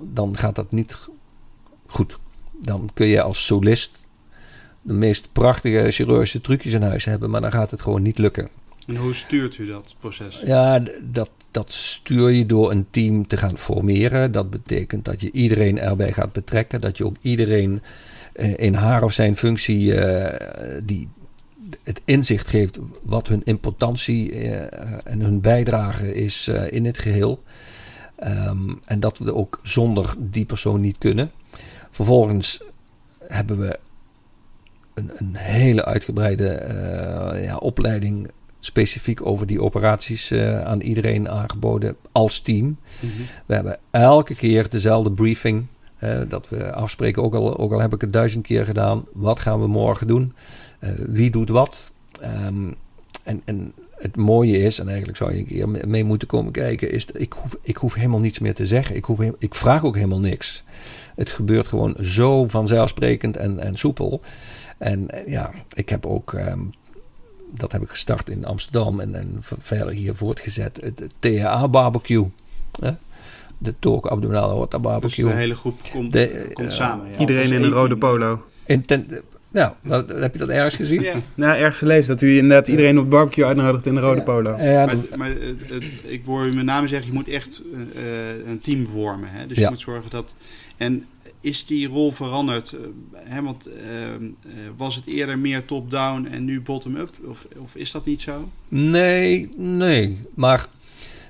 [0.00, 0.96] dan gaat dat niet
[1.86, 2.18] goed.
[2.52, 4.03] Dan kun je als solist
[4.84, 8.48] de meest prachtige chirurgische trucjes in huis hebben, maar dan gaat het gewoon niet lukken.
[8.86, 10.40] En hoe stuurt u dat proces?
[10.44, 14.32] Ja, dat, dat stuur je door een team te gaan formeren.
[14.32, 17.82] Dat betekent dat je iedereen erbij gaat betrekken, dat je ook iedereen
[18.32, 21.08] eh, in haar of zijn functie eh, die
[21.82, 24.60] het inzicht geeft wat hun importantie eh,
[25.04, 27.42] en hun bijdrage is in het geheel.
[28.16, 31.30] Ehm, en dat we ook zonder die persoon niet kunnen.
[31.90, 32.62] Vervolgens
[33.18, 33.78] hebben we
[34.94, 38.30] een, een hele uitgebreide eh, ja, opleiding
[38.60, 42.76] specifiek over die operaties eh, aan iedereen aangeboden als team.
[43.00, 43.12] Mhm.
[43.46, 45.66] We hebben elke keer dezelfde briefing.
[46.28, 49.04] dat we afspreken, ook al, ook al heb ik het duizend keer gedaan.
[49.12, 50.32] Wat gaan we morgen doen?
[50.78, 51.92] Eh, wie doet wat?
[52.20, 52.70] Ehm,
[53.22, 56.52] en, en het mooie is, en eigenlijk zou je een keer me- mee moeten komen
[56.52, 58.96] kijken, is dat ik hoef, ik hoef helemaal niets meer te zeggen.
[58.96, 60.64] Ik, hoef, ik vraag ook helemaal niks.
[61.14, 64.20] Het gebeurt gewoon zo vanzelfsprekend en, en soepel.
[64.78, 66.58] En eh, ja, ik heb ook, ehm,
[67.50, 71.68] dat heb ik gestart in Amsterdam en, en ver- verder hier voortgezet, het, het THA
[71.68, 72.26] barbecue.
[72.80, 72.90] hè?
[73.58, 75.24] De Torque Abdominale Aorta Dus barbecue.
[75.26, 77.10] de hele groep komt, De, komt eh, samen.
[77.10, 77.18] ja.
[77.18, 78.42] Iedereen Als in een rode polo.
[78.66, 79.20] In ten-
[79.50, 81.02] Ja, nou, heb je dat ergens gezien?
[81.02, 81.14] Ja.
[81.34, 84.24] Nou, ergens gelezen dat u inderdaad iedereen op het barbecue uitnodigt in de rode Ja.
[84.24, 84.56] polo.
[84.56, 87.28] Ja, Maar, dat- het- maar het- het- ik hoor u met name zeggen, je moet
[87.28, 87.62] echt
[87.94, 89.28] eh, een team vormen.
[89.30, 89.46] Hè?
[89.46, 89.62] Dus Ja.
[89.64, 90.34] je moet zorgen dat...
[90.76, 91.06] En
[91.44, 92.72] is die rol veranderd?
[92.72, 92.80] eh,
[93.14, 93.42] hè?
[93.42, 94.20] Want eh, eh,
[94.76, 97.10] was het eerder meer top-down en nu bottom-up?
[97.26, 98.48] Of, of is dat niet zo?
[98.68, 100.18] Nee, nee.
[100.34, 100.66] Maar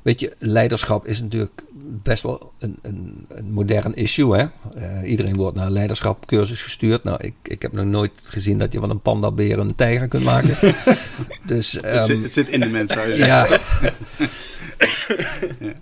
[0.02, 1.62] weet je, leiderschap is natuurlijk
[2.02, 4.36] best wel een, een, een modern issue.
[4.36, 4.46] Hè?
[5.04, 7.04] Iedereen wordt naar een leiderschapcursus gestuurd.
[7.04, 10.24] Nou, ik, ik heb nog nooit gezien dat je van een pandabeer een tijger kunt
[10.24, 10.56] maken.
[11.46, 13.60] dus het, ehm, zit, het zit in de mens, zou je zeggen.
[15.66, 15.72] ja.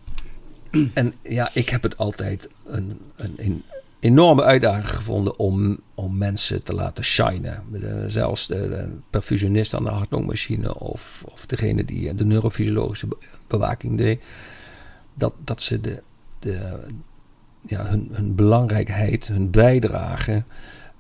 [0.95, 3.63] En ja, ik heb het altijd een, een, een
[4.03, 7.63] enorme uitdaging gevonden om, om mensen te laten shinen.
[7.73, 13.17] De- zelfs de, de perfusionist aan de hartloopmachine of, of degene die de neurofysiologische be-
[13.47, 14.21] bewaking deed.
[15.15, 16.03] Dat, dat ze de,
[16.39, 16.79] de,
[17.67, 20.43] ja, hun, hun belangrijkheid, hun bijdrage,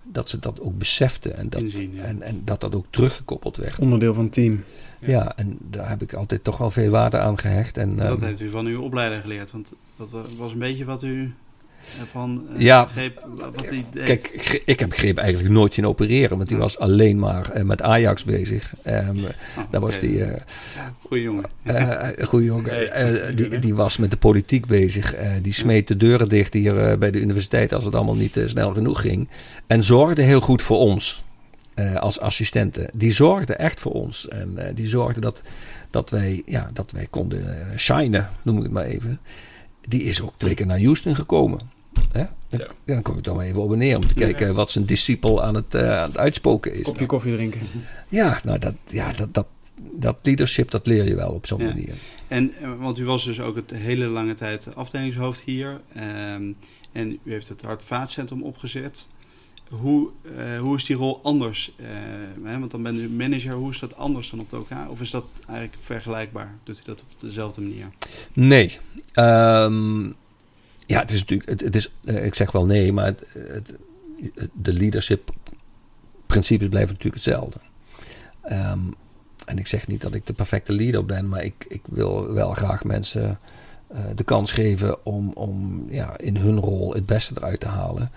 [0.02, 1.36] dat ze dat ook beseften.
[1.36, 2.02] En dat, Inzien, ja.
[2.02, 3.78] en, en dat dat ook teruggekoppeld werd.
[3.78, 4.64] Onderdeel van het team.
[5.00, 7.76] Ja, en daar heb ik altijd toch wel veel waarde aan gehecht.
[7.76, 9.50] En, Dat ehm, heeft u van uw opleider geleerd.
[9.50, 11.34] Want dat wa- was een beetje wat u
[12.00, 12.88] ervan eh, Ja.
[13.34, 13.84] Wat hij.
[14.04, 17.82] Kijk, ik heb Greep eigenlijk nooit zien opereren, want die was alleen maar eh, met
[17.82, 18.74] Ajax bezig.
[18.84, 19.08] Oh,
[19.70, 20.40] daar was die eh
[20.98, 21.44] Goeie jongen.
[22.26, 23.36] goede jongen.
[23.36, 25.14] die, die was met de politiek bezig.
[25.42, 29.00] die smeet de deuren dicht hier bij de universiteit als het allemaal niet snel genoeg
[29.00, 29.28] ging.
[29.66, 31.24] En zorgde heel goed voor ons
[32.00, 32.90] als assistenten.
[32.92, 34.28] Die zorgde echt voor ons.
[34.28, 35.42] En die zorgde dat,
[35.90, 39.20] dat, wij, ja, dat wij konden shinen, noem ik het maar even.
[39.88, 41.60] Die is ook twee keer naar Houston gekomen.
[42.12, 42.24] Hè?
[42.48, 44.84] Ja, dan kom ik dan maar even op en neer om te kijken wat zijn
[44.84, 46.82] discipel aan het, eh, aan het uitspoken is.
[46.82, 47.60] Kopje koffie drinken.
[48.08, 49.46] Ja, nou dat, ja, dat, dat,
[49.92, 51.66] dat leadership, dat leer je wel op zo'n Ja.
[51.66, 51.94] manier.
[52.28, 55.80] En, eh, want u was dus ook het hele lange tijd afdelingshoofd hier.
[55.94, 56.52] ehm,
[56.92, 59.06] en u heeft het Hart Vaatcentrum opgezet.
[59.68, 61.72] Hoe, eh, hoe is die rol anders?
[61.76, 61.86] Eh,
[62.50, 63.52] hè, want dan bent u manager.
[63.52, 64.68] Hoe is dat anders dan op de OK?
[64.88, 66.54] Of is dat eigenlijk vergelijkbaar?
[66.64, 67.86] Doet u dat op dezelfde manier?
[68.32, 68.78] Nee.
[69.12, 70.10] Ehm,
[70.92, 73.72] ja, het is natuurlijk, het, het is, eh, ik zeg wel nee, maar het, het,
[74.52, 75.30] de leadership
[76.26, 77.58] principes blijven natuurlijk hetzelfde.
[78.42, 78.80] Ehm,
[79.44, 82.52] en ik zeg niet dat ik de perfecte leader ben, maar ik, ik wil wel
[82.52, 83.38] graag mensen
[83.86, 88.10] eh, de kans geven om, om ja, in hun rol het beste eruit te halen.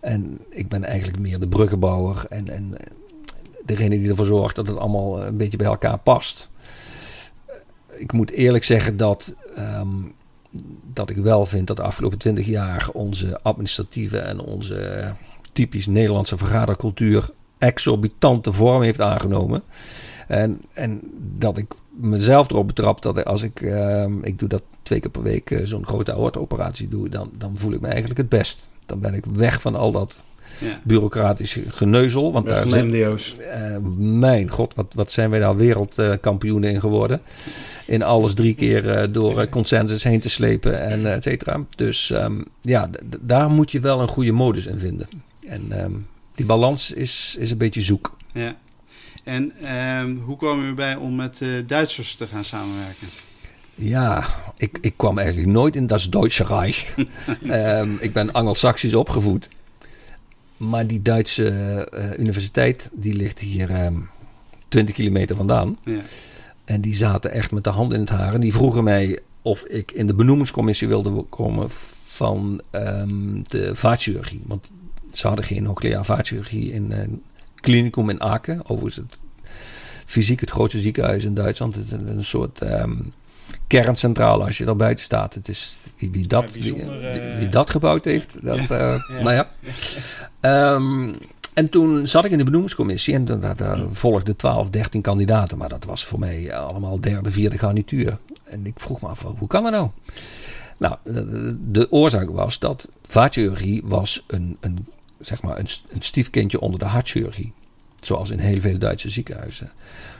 [0.00, 2.74] En ik ben eigenlijk meer de bruggenbouwer en, en
[3.64, 6.50] degene die ervoor zorgt dat het allemaal een beetje bij elkaar past.
[7.90, 9.96] Ik moet eerlijk zeggen dat, ehm,
[10.92, 15.12] dat ik wel vind dat de afgelopen twintig jaar onze administratieve en onze
[15.52, 19.62] typisch Nederlandse vergadercultuur exorbitante vorm heeft aangenomen.
[20.28, 21.00] En, en
[21.38, 25.22] dat ik mezelf erop betrap dat als ik, ehm, ik doe dat twee keer per
[25.22, 28.68] week, eh, zo'n grote aortoperatie doe, dan, dan voel ik me eigenlijk het best.
[28.86, 30.22] Dan ben ik weg van al dat
[30.58, 30.80] Ja.
[30.82, 32.32] bureaucratische geneuzel.
[32.32, 33.36] Want daar MDO's.
[33.38, 37.20] eh, mijn god, wat, wat zijn wij daar wereldkampioenen in geworden.
[37.86, 41.60] In alles drie keer eh, door eh, consensus heen te slepen en et cetera.
[41.76, 42.90] Dus ehm, ja,
[43.20, 45.08] daar moet je wel een goede modus in vinden.
[45.48, 45.92] En ehm,
[46.34, 48.16] die balans is, is een beetje zoek.
[48.32, 48.56] ja.
[49.24, 53.08] En ehm, hoe kwam u erbij om met Duitsers te gaan samenwerken?
[53.74, 54.24] Ja,
[54.56, 56.94] ik, ik kwam eigenlijk nooit in dat Duitse Rijk.
[57.48, 59.48] Ehm, ik ben Anglo-Saxisch opgevoed.
[60.56, 61.48] Maar die Duitse
[61.92, 63.94] eh, universiteit, die ligt hier ehm
[64.68, 65.78] 20 kilometer vandaan.
[65.84, 66.00] Ja.
[66.64, 68.34] En die zaten echt met de hand in het haar.
[68.34, 71.66] En die vroegen mij of ik in de benoemingscommissie wilde komen
[72.04, 74.42] van ehm, de vaatchirurgie.
[74.46, 74.66] Want
[75.12, 77.22] ze hadden geen nucleaire vaatchirurgie in een
[77.54, 78.60] klinicum in Aken.
[78.68, 79.18] Overigens het
[80.04, 81.74] fysiek het grootste ziekenhuis in Duitsland.
[81.74, 82.96] Het is een, een soort ehm,
[83.66, 85.34] kerncentrale als je daar buiten staat.
[85.34, 88.36] Het is wie, wie dat, wie, wie- eh, wie dat gebouwd heeft.
[88.42, 89.08] Dat, eh.
[89.22, 89.48] Nou ja.
[90.40, 91.12] Ehm,
[91.54, 95.58] en toen zat ik in de benoemingscommissie en daar, daar volgden 12, 13 kandidaten.
[95.58, 98.18] Maar dat was voor mij allemaal derde, vierde garnituur.
[98.44, 99.88] En ik vroeg me af, hoe kan dat nou?
[100.78, 104.86] Nou, de, de oorzaak was dat vaatchirurgie was een, een,
[105.20, 107.52] zeg maar een, een stiefkindje onder de hartchirurgie.
[108.00, 109.70] Zoals in heel veel Duitse ziekenhuizen.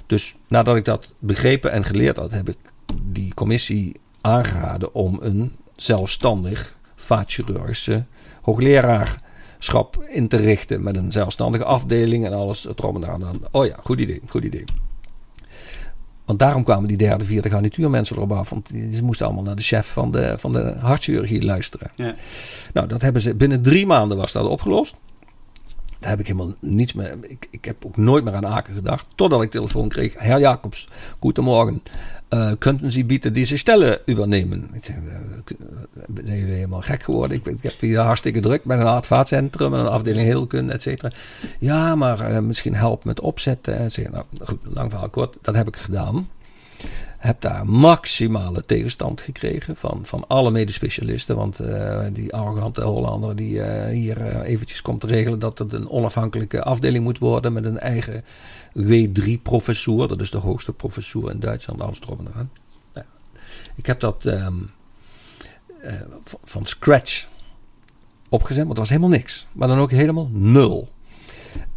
[0.07, 2.57] Dus nadat ik dat begrepen en geleerd had, heb ik
[3.03, 8.05] die commissie aangeraden om een zelfstandig vaatchirurgische
[8.43, 10.83] hoogleraarschap in te richten.
[10.83, 13.41] Met een zelfstandige afdeling en alles erop en eraan.
[13.51, 14.65] Oh ja, goed idee, goed idee.
[16.25, 18.51] Want daarom kwamen die derde, vierde garnituurmensen erop af.
[18.51, 21.91] Want die- ze moesten allemaal naar de chef van de, van de hartchirurgie luisteren.
[21.95, 22.15] Ja.
[22.73, 24.95] Nou, dat hebben ze binnen drie maanden was dat opgelost.
[26.01, 27.17] Daar heb ik helemaal niets meer.
[27.23, 29.07] Ik, ik heb ook nooit meer aan Aken gedacht.
[29.15, 30.15] Totdat ik telefoon kreeg.
[30.19, 30.89] Herr Jacobs,
[31.21, 31.83] goedemorgen.
[32.35, 34.97] Uh, könnten Sie bieten diese Stelle zeg,
[36.25, 37.37] zijn jullie helemaal gek geworden?
[37.37, 41.11] Ik, heb hier hartstikke druk met een hartvaatcentrum en een afdeling heelkunde, et cetera.
[41.59, 43.77] Ja, maar uh, misschien helpen met opzetten.
[43.77, 46.29] En zeg, nou, goed, lang verhaal kort, dat heb ik gedaan.
[47.19, 51.37] Heb daar maximale tegenstand gekregen van, van alle medespecialisten.
[51.37, 57.05] Want uh, die arrogante Hollander die hier eventjes komt regelen dat het een onafhankelijke afdeling
[57.05, 58.25] moet worden met een eigen
[58.77, 60.09] W3-professour.
[60.09, 62.51] Dat is de hoogste professour in Duitsland, alles erop eraan.
[63.75, 64.71] Ik heb dat um,
[66.45, 67.29] van scratch
[68.29, 69.47] opgezet, want het was helemaal niks.
[69.53, 70.89] Maar dan ook helemaal nul.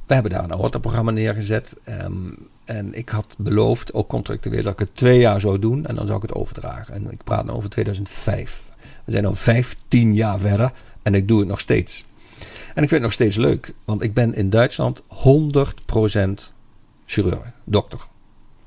[0.06, 1.74] We hebben daar een aorta-programma neergezet.
[1.86, 5.86] Um, en ik had beloofd, ook contractueel, dat ik het twee jaar zou doen.
[5.86, 6.94] En dan zou ik het overdragen.
[6.94, 8.72] En ik praat nu over 2005.
[9.06, 10.72] We zijn nu 15 jaar verder.
[11.02, 12.06] En ik doe het nog steeds.
[12.74, 13.74] En ik vind het nog steeds leuk.
[13.86, 16.54] Want ik ben in Duitsland 100%
[17.08, 18.00] chirurg, dokter.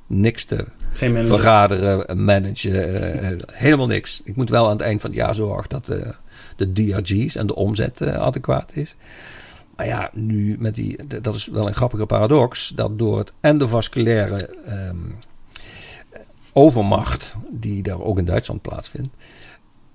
[0.07, 1.37] Niks te Geen manager.
[1.37, 4.21] verraderen, managen, uh, helemaal niks.
[4.25, 6.09] Ik moet wel aan het eind van het jaar zorgen dat uh,
[6.57, 8.97] de DRG's en de omzet uh, adequaat is.
[9.77, 14.51] Maar ja, nu met die, dat is wel een grappige paradox, dat door het endovasculaire
[14.69, 15.17] um,
[16.53, 19.15] overmacht, die daar ook in Duitsland plaatsvindt,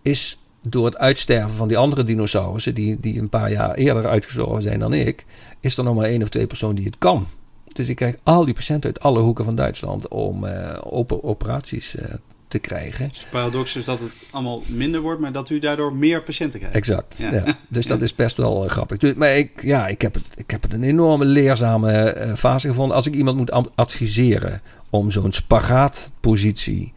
[0.02, 4.62] is door het uitsterven van die andere dinosaurussen, die, die een paar jaar eerder uitgestorven
[4.62, 5.26] zijn dan ik,
[5.60, 7.28] is er nog maar één of twee personen die het kan.
[7.76, 11.96] Dus ik krijg al die patiënten uit alle hoeken van Duitsland om uh, open operaties
[11.96, 12.04] uh,
[12.48, 13.10] te krijgen.
[13.10, 16.78] Dus paradox is dat het allemaal minder wordt, maar dat u daardoor meer patiënten krijgt.
[16.78, 17.16] Exact.
[17.18, 17.32] Ja.
[17.32, 17.58] ja.
[17.68, 18.98] Dus dat is best wel uh, grappig.
[18.98, 22.96] Dus, maar ik, ja, ik, heb het, ik heb het een enorme leerzame fase gevonden.
[22.96, 26.94] Als ik iemand moet adviseren om zo'n spagaatpositie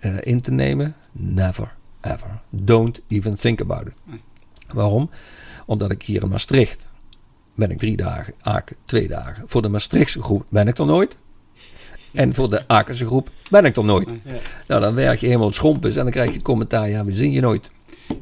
[0.00, 2.40] uh, in te nemen, never ever.
[2.50, 3.94] Don't even think about it.
[4.04, 4.20] Nee.
[4.68, 5.10] Waarom?
[5.66, 6.86] Omdat ik hier in Maastricht
[7.54, 9.44] ben ik drie dagen, Aken twee dagen.
[9.46, 11.16] Voor de Maastrichtse groep ben ik er nooit.
[12.12, 14.10] En voor de Akense groep ben ik er nooit.
[14.24, 14.32] Ja.
[14.66, 17.32] Nou, dan werk je helemaal schompens en dan krijg je het commentaar, ja, we zien
[17.32, 17.70] je nooit.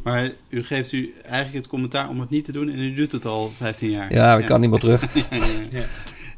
[0.02, 3.12] Maar u geeft u eigenlijk het commentaar om het niet te doen en u doet
[3.12, 4.12] het al 15 jaar.
[4.12, 4.46] Ja, ik ja.
[4.46, 5.04] kan niet meer terug.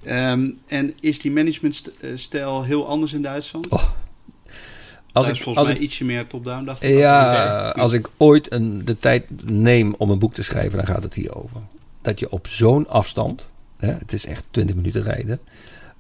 [0.03, 3.68] ja, um, en is die managementstijl heel anders in Duitsland?
[3.68, 3.82] Oh.
[5.12, 6.97] Als ik, volgens als mij ik, ietsje meer top-down, dacht ik.
[6.97, 11.03] Ja, als ik ooit een, de tijd neem om een boek te schrijven, dan gaat
[11.03, 11.61] het hier over.
[12.05, 15.40] Dat je op zo'n afstand, hè, het is echt 20 minuten rijden,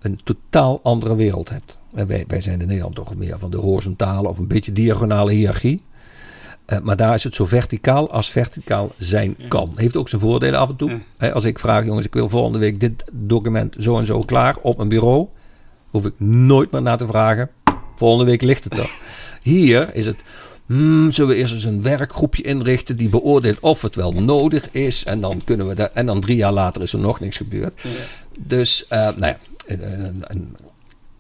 [0.00, 1.78] een totaal andere wereld hebt.
[1.94, 5.32] En wij, wij zijn in Nederland toch meer van de horizontale of een beetje diagonale
[5.32, 5.82] hiërarchie.
[6.66, 9.48] Uh, maar daar is het zo verticaal als verticaal zijn ja.
[9.48, 9.70] kan.
[9.74, 10.90] Heeft ook zijn voordelen af en toe.
[10.90, 10.98] Ja.
[11.16, 14.56] He, als ik vraag, jongens, ik wil volgende week dit document zo en zo klaar
[14.62, 15.26] op een bureau,
[15.90, 17.50] hoef ik nooit meer naar te vragen.
[17.96, 18.90] Volgende week ligt het er.
[19.42, 20.16] Hier is het.
[20.66, 25.04] Hmm, zullen we eerst eens een werkgroepje inrichten die beoordeelt of het wel nodig is.
[25.04, 25.90] En dan kunnen we daar.
[25.94, 27.80] En dan drie jaar later is er nog niks gebeurd.
[27.82, 27.90] Ja.
[28.38, 29.38] Dus, uh, nou ja,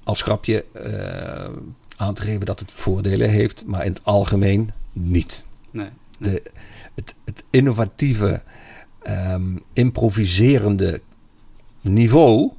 [0.04, 1.54] als grapje uh,
[1.96, 5.44] aan te geven dat het voordelen heeft, maar in het algemeen niet.
[5.70, 5.88] Nee,
[6.18, 6.32] nee.
[6.32, 6.50] De,
[6.94, 8.42] het, het, innovatieve,
[9.08, 11.00] um, improviserende
[11.80, 12.50] niveau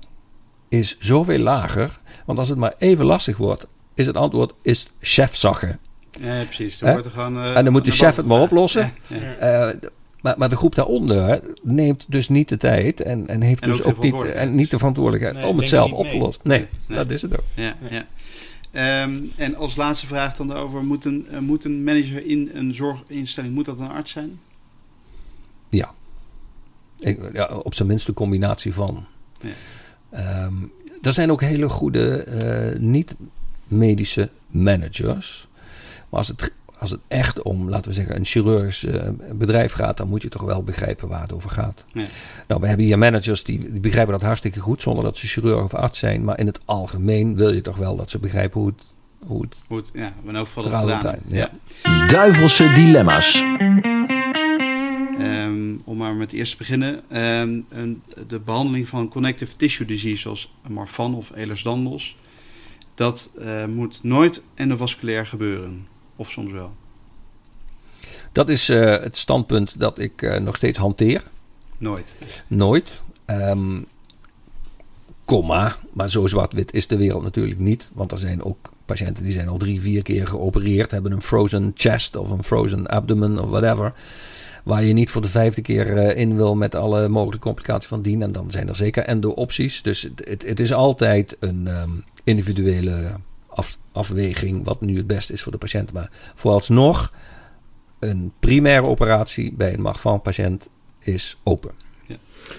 [0.69, 1.99] is zoveel lager.
[2.25, 5.79] Want als het maar even lastig wordt, is het antwoord is chefzaggen.
[6.20, 6.80] Ja, precies.
[6.80, 8.93] Dan wordt er gewoon, uh, en dan moet de chef het maar oplossen.
[9.07, 9.74] Ja, ja.
[9.74, 9.80] Uh,
[10.22, 13.82] maar, maar, de groep daaronder neemt dus niet de tijd en, en heeft en dus
[13.82, 16.41] ook, ook niet, en niet de verantwoordelijkheid nee, om het zelf op te lossen.
[16.45, 17.43] Nee, nee, dat is het ook.
[17.53, 18.05] Ja, ja.
[19.03, 22.74] Um, en als laatste vraag dan over, moet een, uh, moet een manager in een
[22.74, 24.39] zorginstelling, moet dat een arts zijn?
[25.70, 25.93] Ja.
[26.99, 29.05] Ik, ja op zijn minst een combinatie van.
[29.39, 30.45] Ja.
[30.45, 32.26] Um, er zijn ook hele goede
[32.74, 35.47] uh, niet-medische managers.
[36.16, 39.97] Maar als het, als het echt om, laten we zeggen, een chirurgisch uh, bedrijf gaat,
[39.97, 41.86] dan moet je toch wel begrijpen waar het over gaat.
[41.93, 42.05] Ja.
[42.47, 45.63] Nou, we hebben hier managers die, die, begrijpen dat hartstikke goed, zonder dat ze chirurg
[45.63, 46.24] of arts zijn.
[46.24, 48.93] Maar in het algemeen wil je toch wel dat ze begrijpen hoe het.
[49.26, 51.20] Hoe het, hoe het ja, in elk geval het gedaan.
[51.28, 51.49] Ja.
[52.07, 53.43] Duivelse dilemma's.
[55.20, 56.93] Um, om maar met eerst te beginnen.
[56.93, 62.18] Um, een, de behandeling van connective tissue disease, zoals Marfan of Ehlers-Danlos,
[62.93, 65.93] dat uh, moet nooit endovasculair gebeuren.
[66.16, 66.74] Of soms wel.
[68.32, 71.24] Dat is uh, het standpunt dat ik uh, nog steeds hanteer.
[71.78, 72.13] Nooit.
[72.47, 73.01] Nooit.
[73.26, 73.86] Um,
[75.26, 77.91] komma, maar zo zwart-wit is de wereld natuurlijk niet.
[77.93, 81.72] Want er zijn ook patiënten die zijn al drie, vier keer geopereerd, hebben een frozen
[81.76, 83.93] chest of een frozen abdomen of whatever
[84.66, 88.01] waar je niet voor de vijfde keer uh, in wil met alle mogelijke complicaties van
[88.01, 88.22] dien.
[88.22, 89.82] En dan zijn er zeker endo-opties.
[89.82, 93.11] Dus het, het, het, is altijd een um, individuele
[93.56, 95.91] af, afweging wat nu het beste is voor de patiënt.
[95.91, 97.14] Maar vooralsnog,
[97.99, 101.72] een primaire operatie bij een Marfan-patiënt is open.
[102.08, 102.16] Ja.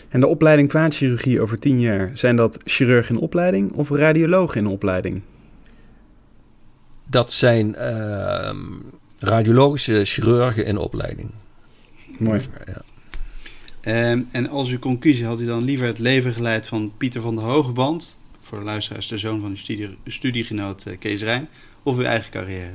[0.09, 4.67] En de opleiding kwaadchirurgie over tien jaar, zijn dat chirurg in opleiding of radioloog in
[4.67, 5.23] opleiding?
[7.05, 8.57] Dat zijn ehm,
[9.19, 11.31] radiologische chirurgen in opleiding.
[12.19, 12.41] Mooi.
[12.67, 12.83] Ja.
[13.81, 17.35] Ehm, en als uw conclusie had u dan liever het leven geleid van Pieter van
[17.35, 21.49] der Hogeband, voor de luisteraars de zoon van uw studie, studiegenoot eh, Kees Rijn,
[21.83, 22.71] of uw eigen carrière?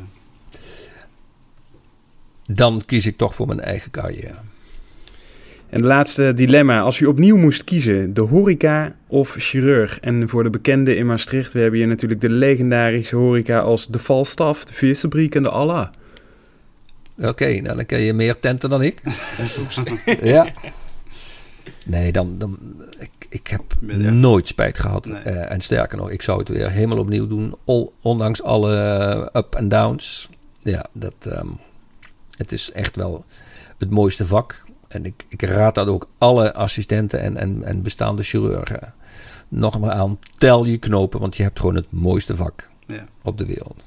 [2.47, 4.39] Dan kies ik toch voor mijn eigen carrière.
[5.69, 6.81] En de laatste dilemma.
[6.81, 9.99] Als u opnieuw moest kiezen, de horeca of chirurg?
[9.99, 13.99] En voor de bekenden in Maastricht, we hebben hier natuurlijk de legendarische horeca als de
[13.99, 15.87] Falstaff, de Vissenbriek en de Allah.
[17.17, 19.01] Oké, nou dan ken je meer tenten dan ik.
[20.21, 20.51] ja.
[21.85, 22.57] Nee, dan, dan
[22.99, 23.63] ik, ik heb
[24.11, 25.05] nooit spijt gehad.
[25.05, 25.21] Nee.
[25.21, 27.55] Eh, en sterker nog, ik zou het weer helemaal opnieuw doen.
[27.65, 28.75] Al, ondanks alle
[29.33, 30.29] eh, up en downs.
[30.63, 31.47] Ja, dat, ehm,
[32.37, 33.25] het is echt wel
[33.77, 34.63] het mooiste vak.
[34.87, 38.93] En ik, ik raad dat ook alle assistenten en, en, en bestaande chirurgen
[39.47, 40.19] nog maar aan.
[40.37, 43.05] Tel je knopen, want je hebt gewoon het mooiste vak Ja.
[43.23, 43.81] op de wereld.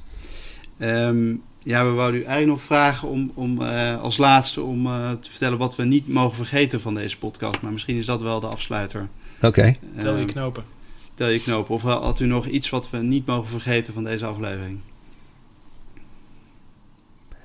[0.78, 5.12] Ehm, ja, we wouden u eigenlijk nog vragen om, om eh, als laatste om eh,
[5.12, 7.60] te vertellen wat we niet mogen vergeten van deze podcast.
[7.60, 9.08] Maar misschien is dat wel de afsluiter.
[9.40, 9.76] Oké.
[9.98, 10.64] Tel je knopen.
[11.14, 11.74] tel je knopen.
[11.74, 14.78] Of had u nog iets wat we niet mogen vergeten van deze aflevering?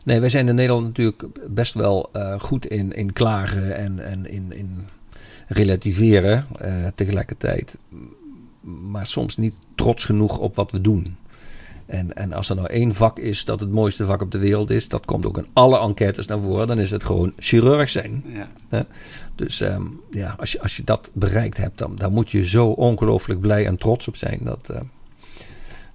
[0.03, 4.29] Nee, wij zijn in Nederland natuurlijk best wel eh, goed in, in klagen en, en
[4.29, 4.87] in, in
[5.47, 7.77] relativeren eh, tegelijkertijd.
[8.91, 11.15] Maar soms niet trots genoeg op wat we doen.
[11.89, 14.69] En, en als er nou één vak is dat het mooiste vak op de wereld
[14.69, 18.23] is, dat komt ook in alle enquêtes naar voren, dan is het gewoon chirurg zijn.
[18.69, 18.85] Ja.
[19.35, 22.67] Dus ehm, ja, als je, als je dat bereikt hebt, dan, dan moet je zo
[22.67, 24.39] ongelooflijk blij en trots op zijn.
[24.43, 24.81] Dat, eh,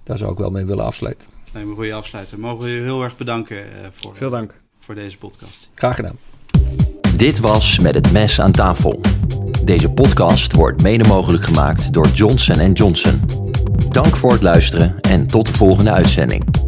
[0.03, 1.29] daar zou ik wel mee willen afsluiten.
[1.43, 2.39] Dat lijkt me een goede afsluiter.
[2.39, 4.59] Mogen we u heel erg bedanken eh, voor, Veel dank.
[4.79, 5.69] voor deze podcast.
[5.73, 6.17] Graag gedaan.
[7.15, 8.99] Dit was Met het Mes aan tafel.
[9.63, 13.21] Deze podcast wordt mede mogelijk gemaakt door Johnson Johnson.
[13.89, 16.64] Dank voor het luisteren en tot de volgende uitzending.